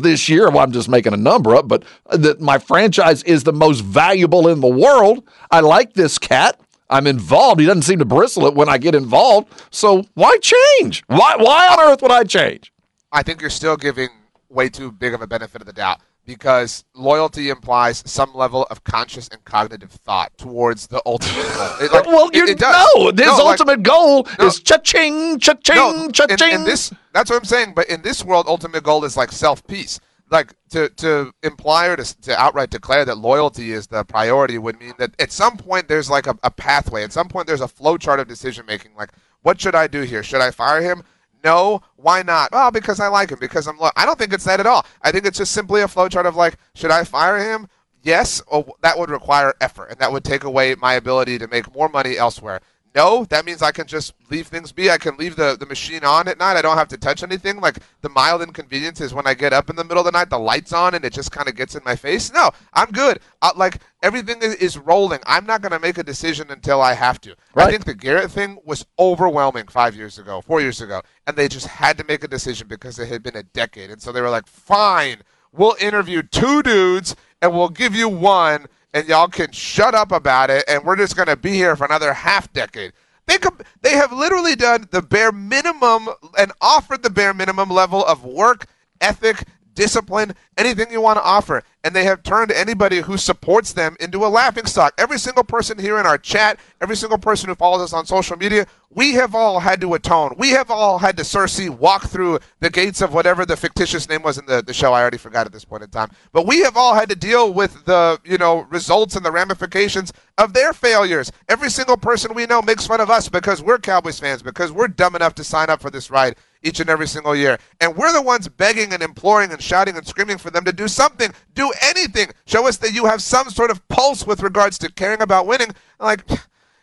this 0.01 0.27
year. 0.27 0.49
Well, 0.49 0.63
I'm 0.63 0.71
just 0.71 0.89
making 0.89 1.13
a 1.13 1.17
number 1.17 1.55
up, 1.55 1.67
but 1.67 1.83
that 2.09 2.41
my 2.41 2.57
franchise 2.57 3.21
is 3.23 3.43
the 3.43 3.53
most 3.53 3.81
valuable 3.81 4.47
in 4.47 4.59
the 4.59 4.67
world. 4.67 5.23
I 5.51 5.59
like 5.59 5.93
this 5.93 6.17
cat. 6.17 6.59
I'm 6.89 7.05
involved. 7.05 7.59
He 7.59 7.67
doesn't 7.67 7.83
seem 7.83 7.99
to 7.99 8.05
bristle 8.05 8.47
it 8.47 8.55
when 8.55 8.69
I 8.69 8.77
get 8.77 8.95
involved. 8.95 9.53
So 9.71 10.03
why 10.15 10.37
change? 10.39 11.03
Why, 11.07 11.35
why 11.37 11.67
on 11.67 11.79
earth 11.91 12.01
would 12.01 12.11
I 12.11 12.23
change? 12.23 12.73
I 13.11 13.21
think 13.21 13.41
you're 13.41 13.49
still 13.51 13.77
giving 13.77 14.09
way 14.49 14.69
too 14.69 14.91
big 14.91 15.13
of 15.13 15.21
a 15.21 15.27
benefit 15.27 15.61
of 15.61 15.67
the 15.67 15.73
doubt 15.73 15.99
because 16.25 16.85
loyalty 16.95 17.49
implies 17.49 18.03
some 18.05 18.33
level 18.33 18.65
of 18.69 18.83
conscious 18.83 19.27
and 19.29 19.43
cognitive 19.45 19.91
thought 19.91 20.35
towards 20.37 20.87
the 20.87 21.01
ultimate 21.05 21.43
goal. 21.55 21.69
It, 21.81 21.91
like, 21.91 22.05
well, 22.05 22.29
you 22.33 22.45
it 22.47 22.57
does. 22.59 22.87
know, 22.95 23.11
this 23.11 23.25
No, 23.27 23.43
like- 23.45 23.59
ultimate 23.59 23.83
goal 23.83 24.27
no. 24.39 24.45
is 24.47 24.59
cha-ching, 24.59 25.39
cha-ching, 25.39 25.75
no, 25.75 26.09
cha-ching. 26.11 26.49
in, 26.49 26.61
in 26.61 26.63
this 26.65 26.93
that's 27.13 27.29
what 27.29 27.37
I'm 27.37 27.45
saying. 27.45 27.73
But 27.75 27.89
in 27.89 28.01
this 28.01 28.23
world, 28.23 28.45
ultimate 28.47 28.83
goal 28.83 29.03
is 29.05 29.15
like 29.17 29.31
self 29.31 29.65
peace. 29.67 29.99
Like 30.31 30.53
to 30.69 30.89
to 30.89 31.31
imply 31.43 31.87
or 31.87 31.95
to, 31.97 32.21
to 32.21 32.39
outright 32.41 32.71
declare 32.71 33.05
that 33.05 33.17
loyalty 33.19 33.71
is 33.71 33.85
the 33.87 34.03
priority 34.03 34.57
would 34.57 34.79
mean 34.79 34.93
that 34.97 35.11
at 35.19 35.31
some 35.31 35.57
point 35.57 35.87
there's 35.87 36.09
like 36.09 36.25
a, 36.25 36.35
a 36.41 36.49
pathway. 36.49 37.03
At 37.03 37.13
some 37.13 37.27
point 37.27 37.45
there's 37.45 37.61
a 37.61 37.67
flow 37.67 37.97
chart 37.97 38.19
of 38.19 38.27
decision 38.27 38.65
making. 38.65 38.95
Like, 38.97 39.11
what 39.43 39.61
should 39.61 39.75
I 39.75 39.85
do 39.87 40.01
here? 40.01 40.23
Should 40.23 40.41
I 40.41 40.49
fire 40.49 40.81
him? 40.81 41.03
No. 41.43 41.81
Why 41.97 42.23
not? 42.23 42.49
Oh, 42.51 42.71
because 42.71 42.99
I 42.99 43.07
like 43.07 43.29
him. 43.31 43.39
Because 43.39 43.67
I'm. 43.67 43.77
Lo- 43.77 43.91
I 43.95 44.05
don't 44.05 44.17
think 44.17 44.33
it's 44.33 44.45
that 44.45 44.59
at 44.59 44.67
all. 44.67 44.85
I 45.01 45.11
think 45.11 45.25
it's 45.25 45.37
just 45.37 45.51
simply 45.51 45.81
a 45.81 45.87
flowchart 45.87 46.25
of 46.25 46.35
like, 46.35 46.57
should 46.75 46.91
I 46.91 47.03
fire 47.03 47.37
him? 47.37 47.67
Yes, 48.01 48.41
or 48.47 48.65
that 48.81 48.99
would 48.99 49.09
require 49.09 49.53
effort, 49.61 49.85
and 49.91 49.99
that 49.99 50.11
would 50.11 50.25
take 50.25 50.43
away 50.43 50.75
my 50.75 50.95
ability 50.95 51.37
to 51.39 51.47
make 51.47 51.73
more 51.73 51.87
money 51.87 52.17
elsewhere. 52.17 52.59
No, 52.95 53.25
that 53.25 53.43
means 53.43 53.63
I 53.63 53.71
can 53.71 53.87
just 53.87 54.13
leave 54.29 54.47
things 54.47 54.71
be. 54.71 54.91
I 54.91 54.99
can 54.99 55.17
leave 55.17 55.35
the, 55.35 55.57
the 55.59 55.65
machine 55.65 56.03
on 56.03 56.27
at 56.27 56.37
night. 56.37 56.57
I 56.57 56.61
don't 56.61 56.77
have 56.77 56.89
to 56.89 56.97
touch 56.97 57.23
anything. 57.23 57.59
Like 57.59 57.79
the 58.01 58.09
mild 58.09 58.43
inconvenience 58.43 59.01
is 59.01 59.15
when 59.15 59.25
I 59.25 59.33
get 59.33 59.51
up 59.51 59.69
in 59.71 59.75
the 59.75 59.83
middle 59.83 59.99
of 59.99 60.05
the 60.05 60.11
night, 60.11 60.29
the 60.29 60.37
lights 60.37 60.73
on, 60.73 60.93
and 60.93 61.03
it 61.03 61.11
just 61.11 61.31
kind 61.31 61.47
of 61.47 61.55
gets 61.55 61.73
in 61.75 61.81
my 61.83 61.95
face. 61.95 62.31
No, 62.31 62.51
I'm 62.73 62.91
good. 62.91 63.19
Uh, 63.41 63.51
like 63.55 63.81
everything 64.03 64.41
is, 64.43 64.53
is 64.55 64.77
rolling. 64.77 65.21
I'm 65.25 65.47
not 65.47 65.61
going 65.63 65.71
to 65.71 65.79
make 65.79 65.97
a 65.97 66.03
decision 66.03 66.51
until 66.51 66.81
I 66.81 66.93
have 66.93 67.19
to. 67.21 67.31
I 67.31 67.35
Right. 67.55 67.71
think 67.71 67.85
the 67.85 67.95
Garrett 67.95 68.29
thing 68.29 68.59
was 68.63 68.85
overwhelming 68.99 69.67
five 69.67 69.95
years 69.95 70.19
ago, 70.19 70.41
four 70.41 70.61
years 70.61 70.79
ago, 70.79 71.01
and 71.25 71.35
they 71.35 71.47
just 71.47 71.65
had 71.67 71.97
to 71.97 72.03
make 72.03 72.23
a 72.23 72.27
decision 72.27 72.67
because 72.67 72.99
it 72.99 73.07
had 73.09 73.23
been 73.23 73.35
a 73.35 73.43
decade. 73.43 73.89
And 73.89 74.01
so 74.01 74.11
they 74.11 74.21
were 74.21 74.29
like, 74.29 74.45
fine, 74.45 75.17
we'll 75.51 75.75
interview 75.79 76.21
two 76.21 76.61
dudes 76.61 77.15
and 77.41 77.53
we'll 77.53 77.69
give 77.69 77.95
you 77.95 78.07
one, 78.07 78.67
and 78.93 79.07
y'all 79.07 79.27
can 79.27 79.51
shut 79.51 79.95
up 79.95 80.11
about 80.11 80.49
it, 80.49 80.63
and 80.67 80.83
we're 80.83 80.95
just 80.95 81.15
going 81.15 81.27
to 81.27 81.35
be 81.35 81.51
here 81.51 81.75
for 81.75 81.85
another 81.85 82.13
half 82.13 82.51
decade. 82.53 82.93
They, 83.25 83.37
they 83.81 83.91
have 83.91 84.11
literally 84.11 84.55
done 84.55 84.87
the 84.91 85.01
bare 85.01 85.31
minimum 85.31 86.09
and 86.37 86.51
offered 86.61 87.03
the 87.03 87.09
bare 87.09 87.33
minimum 87.33 87.69
level 87.69 88.05
of 88.05 88.23
work, 88.23 88.65
ethic, 89.01 89.43
discipline, 89.73 90.33
anything 90.57 90.91
you 90.91 91.01
want 91.01 91.17
to 91.17 91.23
offer. 91.23 91.63
And 91.83 91.93
they 91.93 92.05
have 92.05 92.23
turned 92.23 92.51
anybody 92.51 93.01
who 93.01 93.17
supports 93.17 93.73
them 93.73 93.97
into 93.99 94.25
a 94.25 94.27
laughing 94.27 94.65
stock. 94.65 94.93
Every 94.97 95.19
single 95.19 95.43
person 95.43 95.77
here 95.77 95.99
in 95.99 96.05
our 96.05 96.17
chat, 96.17 96.59
every 96.79 96.95
single 96.95 97.17
person 97.17 97.49
who 97.49 97.55
follows 97.55 97.81
us 97.81 97.93
on 97.93 98.05
social 98.05 98.37
media, 98.37 98.65
we 98.89 99.13
have 99.13 99.35
all 99.35 99.59
had 99.59 99.81
to 99.81 99.93
atone. 99.95 100.35
We 100.37 100.51
have 100.51 100.71
all 100.71 100.99
had 100.99 101.17
to 101.17 101.23
Cersei 101.23 101.69
walk 101.69 102.05
through 102.05 102.39
the 102.59 102.69
gates 102.69 103.01
of 103.01 103.13
whatever 103.13 103.45
the 103.45 103.57
fictitious 103.57 104.07
name 104.07 104.21
was 104.21 104.37
in 104.37 104.45
the, 104.45 104.61
the 104.61 104.73
show. 104.73 104.93
I 104.93 105.01
already 105.01 105.17
forgot 105.17 105.45
at 105.45 105.51
this 105.51 105.65
point 105.65 105.83
in 105.83 105.89
time. 105.89 106.11
But 106.31 106.45
we 106.45 106.59
have 106.59 106.77
all 106.77 106.93
had 106.93 107.09
to 107.09 107.15
deal 107.15 107.53
with 107.53 107.85
the, 107.85 108.19
you 108.23 108.37
know, 108.37 108.67
results 108.69 109.15
and 109.15 109.25
the 109.25 109.31
ramifications 109.31 110.13
of 110.37 110.53
their 110.53 110.73
failures. 110.73 111.31
Every 111.49 111.69
single 111.69 111.97
person 111.97 112.33
we 112.33 112.45
know 112.45 112.61
makes 112.61 112.87
fun 112.87 113.01
of 113.01 113.09
us 113.09 113.27
because 113.27 113.61
we're 113.61 113.79
Cowboys 113.79 114.19
fans, 114.19 114.41
because 114.41 114.71
we're 114.71 114.87
dumb 114.87 115.15
enough 115.15 115.35
to 115.35 115.43
sign 115.43 115.69
up 115.69 115.81
for 115.81 115.89
this 115.89 116.09
ride 116.09 116.35
each 116.63 116.79
and 116.79 116.89
every 116.89 117.07
single 117.07 117.35
year. 117.35 117.57
And 117.79 117.95
we're 117.95 118.13
the 118.13 118.21
ones 118.21 118.47
begging 118.47 118.93
and 118.93 119.03
imploring 119.03 119.51
and 119.51 119.61
shouting 119.61 119.97
and 119.97 120.07
screaming 120.07 120.37
for 120.37 120.49
them 120.49 120.63
to 120.65 120.73
do 120.73 120.87
something, 120.87 121.31
do 121.53 121.71
anything. 121.81 122.29
Show 122.45 122.67
us 122.67 122.77
that 122.77 122.93
you 122.93 123.05
have 123.05 123.21
some 123.21 123.49
sort 123.49 123.69
of 123.69 123.87
pulse 123.89 124.25
with 124.25 124.41
regards 124.41 124.77
to 124.79 124.91
caring 124.91 125.21
about 125.21 125.45
winning. 125.45 125.75
Like, 125.99 126.27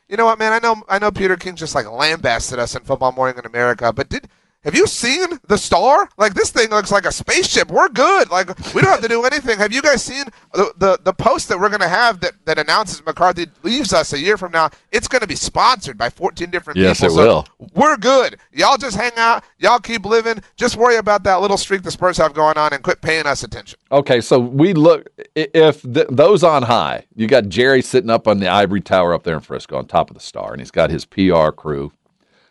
you 0.09 0.17
know 0.17 0.27
what, 0.27 0.39
man? 0.39 0.53
I 0.53 0.59
know, 0.59 0.83
I 0.89 0.99
know 0.99 1.11
Peter 1.11 1.37
King 1.37 1.57
just 1.57 1.75
like 1.75 1.91
lambasted 1.91 2.59
us 2.59 2.77
in 2.77 2.83
Football 2.83 3.13
Morning 3.13 3.39
in 3.39 3.47
America, 3.47 3.93
but 3.93 4.09
did 4.09 4.29
have 4.63 4.75
you 4.75 4.87
seen 4.87 5.27
the 5.49 5.57
star? 5.57 6.09
Like 6.19 6.35
this 6.35 6.51
thing 6.51 6.71
looks 6.71 6.93
like 6.93 7.07
a 7.07 7.13
spaceship. 7.13 7.69
We're 7.71 7.89
good. 7.89 8.31
Like 8.31 8.49
we 8.75 8.83
don't 8.83 8.91
have 8.91 9.01
to 9.01 9.09
do 9.09 9.25
anything. 9.25 9.59
Have 9.59 9.73
you 9.73 9.81
guys 9.83 10.03
seen 10.03 10.25
the 10.53 10.73
the, 10.77 10.99
the 11.03 11.13
post 11.15 11.49
that 11.49 11.59
we're 11.59 11.71
gonna 11.71 11.89
have 11.89 12.21
that, 12.21 12.33
that 12.45 12.59
announces 12.59 13.05
McCarthy 13.07 13.47
leaves 13.63 13.93
us 13.93 14.13
a 14.13 14.19
year 14.19 14.37
from 14.37 14.53
now? 14.53 14.69
It's 14.93 15.09
gonna 15.09 15.27
be 15.27 15.35
sponsored 15.37 15.97
by 15.97 16.11
14 16.11 16.51
different 16.51 16.79
Yes, 16.79 17.01
people. 17.01 17.19
it 17.19 17.23
will. 17.27 17.47
We're 17.75 17.97
good. 17.97 18.37
Y'all 18.53 18.77
just 18.77 18.97
hang 18.97 19.13
out. 19.17 19.45
Y'all 19.59 19.79
keep 19.79 20.05
living. 20.05 20.43
Just 20.57 20.77
worry 20.77 20.97
about 20.97 21.23
that 21.25 21.41
little 21.41 21.57
streak 21.57 21.83
the 21.83 21.91
Spurs 21.91 22.17
have 22.19 22.35
going 22.35 22.59
on 22.59 22.73
and 22.73 22.83
quit 22.83 23.01
paying 23.01 23.27
us 23.27 23.43
attention. 23.43 23.79
Okay, 23.91 24.21
so 24.21 24.39
we 24.39 24.75
look 24.75 25.09
if 25.35 25.83
th- 25.83 26.07
those 26.11 26.45
on 26.45 26.65
high, 26.65 27.07
you 27.15 27.27
got 27.27 27.49
Jerry 27.49 27.81
sitting 27.83 28.11
up 28.11 28.29
on 28.29 28.41
the 28.41 28.49
ivory 28.49 28.81
tower 28.83 29.15
up 29.15 29.23
there 29.23 29.35
in 29.37 29.41
Frisco 29.41 29.79
on 29.79 29.87
top 29.87 30.11
of 30.11 30.15
the 30.15 30.21
star, 30.23 30.53
and 30.53 30.61
he's 30.61 30.71
got 30.71 30.91
his 30.91 31.05
PR 31.07 31.51
crew, 31.51 31.93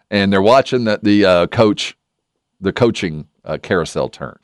and 0.10 0.34
they're 0.34 0.42
watching 0.42 0.86
the 0.86 1.00
the 1.04 1.26
uh, 1.26 1.48
coach, 1.48 1.96
the 2.60 2.74
coaching 2.74 3.28
uh, 3.46 3.58
carousel 3.62 4.10
turn, 4.10 4.38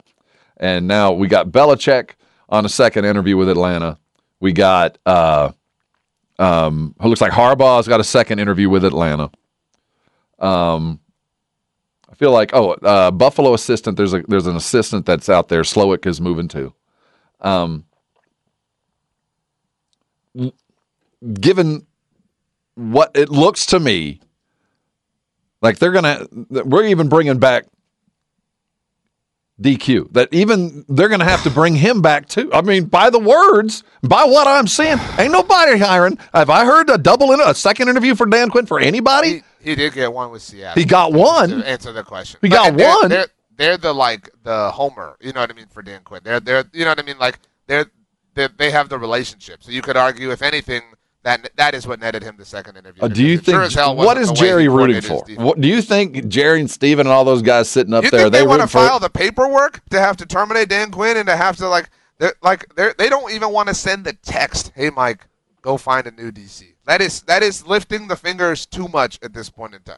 and 0.57 0.87
now 0.87 1.11
we 1.11 1.27
got 1.27 1.49
Belichick 1.49 2.11
on 2.49 2.65
a 2.65 2.69
second 2.69 3.05
interview 3.05 3.37
with 3.37 3.49
Atlanta. 3.49 3.97
We 4.39 4.53
got 4.53 4.97
uh, 5.05 5.51
um, 6.39 6.95
who 7.01 7.09
looks 7.09 7.21
like 7.21 7.31
Harbaugh's 7.31 7.87
got 7.87 7.99
a 7.99 8.05
second 8.05 8.39
interview 8.39 8.69
with 8.69 8.83
Atlanta. 8.85 9.31
Um, 10.39 10.99
I 12.09 12.15
feel 12.15 12.31
like 12.31 12.51
oh, 12.53 12.71
uh, 12.73 13.11
Buffalo 13.11 13.53
assistant. 13.53 13.97
There's 13.97 14.13
a 14.13 14.21
there's 14.27 14.47
an 14.47 14.55
assistant 14.55 15.05
that's 15.05 15.29
out 15.29 15.49
there. 15.49 15.61
Slowik 15.61 16.05
is 16.05 16.21
moving 16.21 16.47
to. 16.49 16.73
Um, 17.41 17.85
given 21.39 21.85
what 22.75 23.11
it 23.15 23.29
looks 23.29 23.65
to 23.67 23.79
me, 23.79 24.21
like 25.61 25.79
they're 25.79 25.91
gonna, 25.91 26.27
we're 26.49 26.85
even 26.85 27.09
bringing 27.09 27.39
back 27.39 27.65
DQ. 29.61 30.11
That 30.13 30.29
even 30.33 30.83
they're 30.89 31.07
gonna 31.09 31.23
have 31.23 31.43
to 31.43 31.49
bring 31.49 31.75
him 31.75 32.01
back 32.01 32.27
too. 32.27 32.51
I 32.53 32.61
mean, 32.61 32.85
by 32.85 33.09
the 33.09 33.19
words, 33.19 33.83
by 34.03 34.23
what 34.25 34.47
I'm 34.47 34.67
seeing, 34.67 34.97
ain't 35.17 35.31
nobody 35.31 35.77
hiring. 35.77 36.17
Have 36.33 36.49
I 36.49 36.65
heard 36.65 36.89
a 36.89 36.97
double 36.97 37.31
in 37.31 37.39
a 37.39 37.55
second 37.55 37.87
interview 37.89 38.15
for 38.15 38.25
Dan 38.25 38.49
Quinn 38.49 38.65
for 38.65 38.79
anybody? 38.79 39.43
He, 39.61 39.69
he 39.71 39.75
did 39.75 39.93
get 39.93 40.11
one 40.11 40.31
with 40.31 40.41
Seattle. 40.41 40.79
He 40.81 40.85
got 40.85 41.13
one. 41.13 41.49
to 41.49 41.67
answer 41.67 41.91
the 41.93 42.03
question. 42.03 42.39
He 42.41 42.49
got 42.49 42.75
they're- 42.75 42.87
one. 42.87 43.09
They're, 43.09 43.27
they're 43.57 43.77
the 43.77 43.93
like 43.93 44.29
the 44.43 44.71
homer. 44.71 45.15
You 45.21 45.31
know 45.31 45.39
what 45.39 45.49
I 45.49 45.53
mean 45.53 45.67
for 45.67 45.81
Dan 45.81 46.01
Quinn. 46.03 46.21
They're 46.23 46.39
they're 46.41 46.65
you 46.73 46.83
know 46.83 46.91
what 46.91 46.99
I 46.99 47.03
mean 47.03 47.17
like 47.17 47.39
they're, 47.67 47.85
they 48.33 48.49
they 48.57 48.71
have 48.71 48.89
the 48.89 48.99
relationship. 48.99 49.63
So 49.63 49.71
you 49.71 49.81
could 49.81 49.95
argue 49.95 50.31
if 50.31 50.41
anything 50.41 50.81
that 51.25 51.49
that 51.55 51.73
is 51.73 51.87
what 51.87 51.99
netted 51.99 52.21
him 52.21 52.35
the 52.37 52.45
second 52.45 52.77
interview. 52.77 53.01
Uh, 53.01 53.07
do 53.07 53.23
you 53.25 53.41
sure 53.41 53.61
think 53.63 53.73
hell 53.73 53.95
what 53.95 54.15
is 54.15 54.27
the 54.27 54.33
way 54.33 54.39
he 54.39 54.45
Jerry 54.45 54.67
rooting 54.67 55.01
for? 55.01 55.25
What, 55.37 55.59
do 55.59 55.67
you 55.67 55.81
think 55.81 56.27
Jerry 56.27 56.59
and 56.59 56.69
Stephen 56.69 57.07
and 57.07 57.13
all 57.13 57.25
those 57.25 57.41
guys 57.41 57.67
sitting 57.67 57.95
up 57.95 58.03
You 58.03 58.11
there 58.11 58.29
they, 58.29 58.41
they 58.41 58.47
want 58.47 58.61
to 58.61 58.67
file 58.67 58.99
the 58.99 59.09
paperwork 59.09 59.81
to 59.89 59.99
have 59.99 60.17
to 60.17 60.27
terminate 60.27 60.69
Dan 60.69 60.91
Quinn 60.91 61.17
and 61.17 61.25
to 61.25 61.35
have 61.35 61.57
to 61.57 61.67
like 61.67 61.89
they're, 62.19 62.35
like 62.43 62.73
they 62.75 62.91
they 62.99 63.09
don't 63.09 63.31
even 63.31 63.51
want 63.51 63.69
to 63.69 63.73
send 63.73 64.05
the 64.05 64.13
text. 64.13 64.71
Hey 64.75 64.91
Mike, 64.91 65.25
go 65.63 65.77
find 65.77 66.05
a 66.05 66.11
new 66.11 66.31
DC. 66.31 66.75
That 66.85 67.01
is 67.01 67.23
that 67.23 67.41
is 67.41 67.65
lifting 67.65 68.07
the 68.07 68.15
fingers 68.15 68.67
too 68.67 68.87
much 68.87 69.17
at 69.23 69.33
this 69.33 69.49
point 69.49 69.73
in 69.73 69.81
time. 69.81 69.97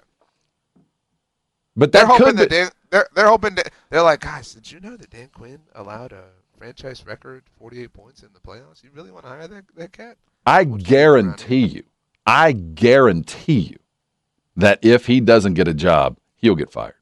but 1.75 1.91
They're 1.91 2.05
hoping 2.05 2.37
that 2.37 2.49
be, 2.49 2.55
Dan, 2.55 2.69
they're 2.89 3.07
they're 3.13 3.27
hoping 3.27 3.55
that 3.55 3.73
they're 3.89 4.01
like, 4.01 4.21
guys, 4.21 4.53
did 4.53 4.71
you 4.71 4.79
know 4.79 4.95
that 4.95 5.09
Dan 5.09 5.27
Quinn 5.33 5.59
allowed 5.75 6.13
a 6.13 6.23
franchise 6.57 7.05
record 7.05 7.43
48 7.59 7.91
points 7.91 8.23
in 8.23 8.29
the 8.33 8.39
playoffs? 8.39 8.81
You 8.81 8.91
really 8.93 9.11
want 9.11 9.25
to 9.25 9.29
hire 9.29 9.47
that 9.49 9.65
that 9.75 9.91
cat? 9.91 10.15
I 10.47 10.63
guarantee 10.63 11.65
you, 11.65 11.83
I 12.25 12.53
guarantee 12.53 13.59
you 13.59 13.77
that 14.55 14.79
if 14.81 15.05
he 15.05 15.19
doesn't 15.19 15.55
get 15.55 15.67
a 15.67 15.73
job, 15.73 16.17
he'll 16.37 16.55
get 16.55 16.71
fired. 16.71 16.93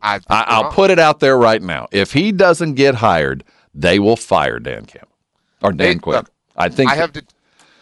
I, 0.00 0.18
I, 0.28 0.44
I'll 0.48 0.72
put 0.72 0.90
it 0.90 0.98
out 0.98 1.20
there 1.20 1.36
right 1.36 1.60
now. 1.60 1.88
If 1.92 2.14
he 2.14 2.32
doesn't 2.32 2.74
get 2.74 2.96
hired, 2.96 3.44
they 3.74 3.98
will 3.98 4.16
fire 4.16 4.58
Dan 4.58 4.86
Campbell 4.86 5.14
or 5.62 5.72
Dan 5.72 6.00
Quinn. 6.00 6.16
look, 6.16 6.30
I 6.56 6.70
think 6.70 6.90
I 6.90 6.94
have 6.96 7.12
de- 7.12 7.22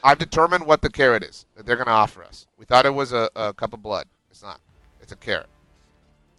I've 0.03 0.19
determined 0.19 0.67
what 0.67 0.83
the 0.83 0.91
carrot 0.91 1.23
is 1.23 1.47
that 1.57 1.65
they're 1.65 1.77
going 1.77 1.87
to 1.87 1.93
offer 1.93 2.25
us. 2.25 2.47
We 2.59 2.65
thought 2.65 2.87
it 2.87 2.95
was 2.95 3.13
a, 3.13 3.31
a 3.37 3.55
cup 3.55 3.73
of 3.73 3.83
blood. 3.83 4.07
It's 4.31 4.43
not. 4.43 4.61
It's 5.01 5.13
a 5.13 5.17
carrot. 5.17 5.47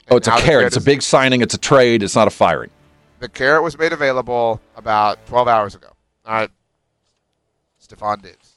oh, 0.10 0.18
it's 0.18 0.28
a 0.28 0.32
the 0.32 0.38
carrot. 0.38 0.68
It's 0.68 0.78
a 0.78 0.82
big 0.82 1.02
signing. 1.02 1.42
It's 1.42 1.54
a 1.54 1.58
trade. 1.58 2.04
It's 2.04 2.16
not 2.16 2.28
a 2.28 2.32
firing. 2.32 2.70
The 3.20 3.30
carrot 3.30 3.64
was 3.64 3.78
made 3.78 3.94
available 3.94 4.60
about 4.76 5.26
12 5.28 5.48
hours 5.48 5.74
ago. 5.74 5.88
All 6.26 6.34
right. 6.34 6.50
Stefon 7.92 8.22
Diggs. 8.22 8.51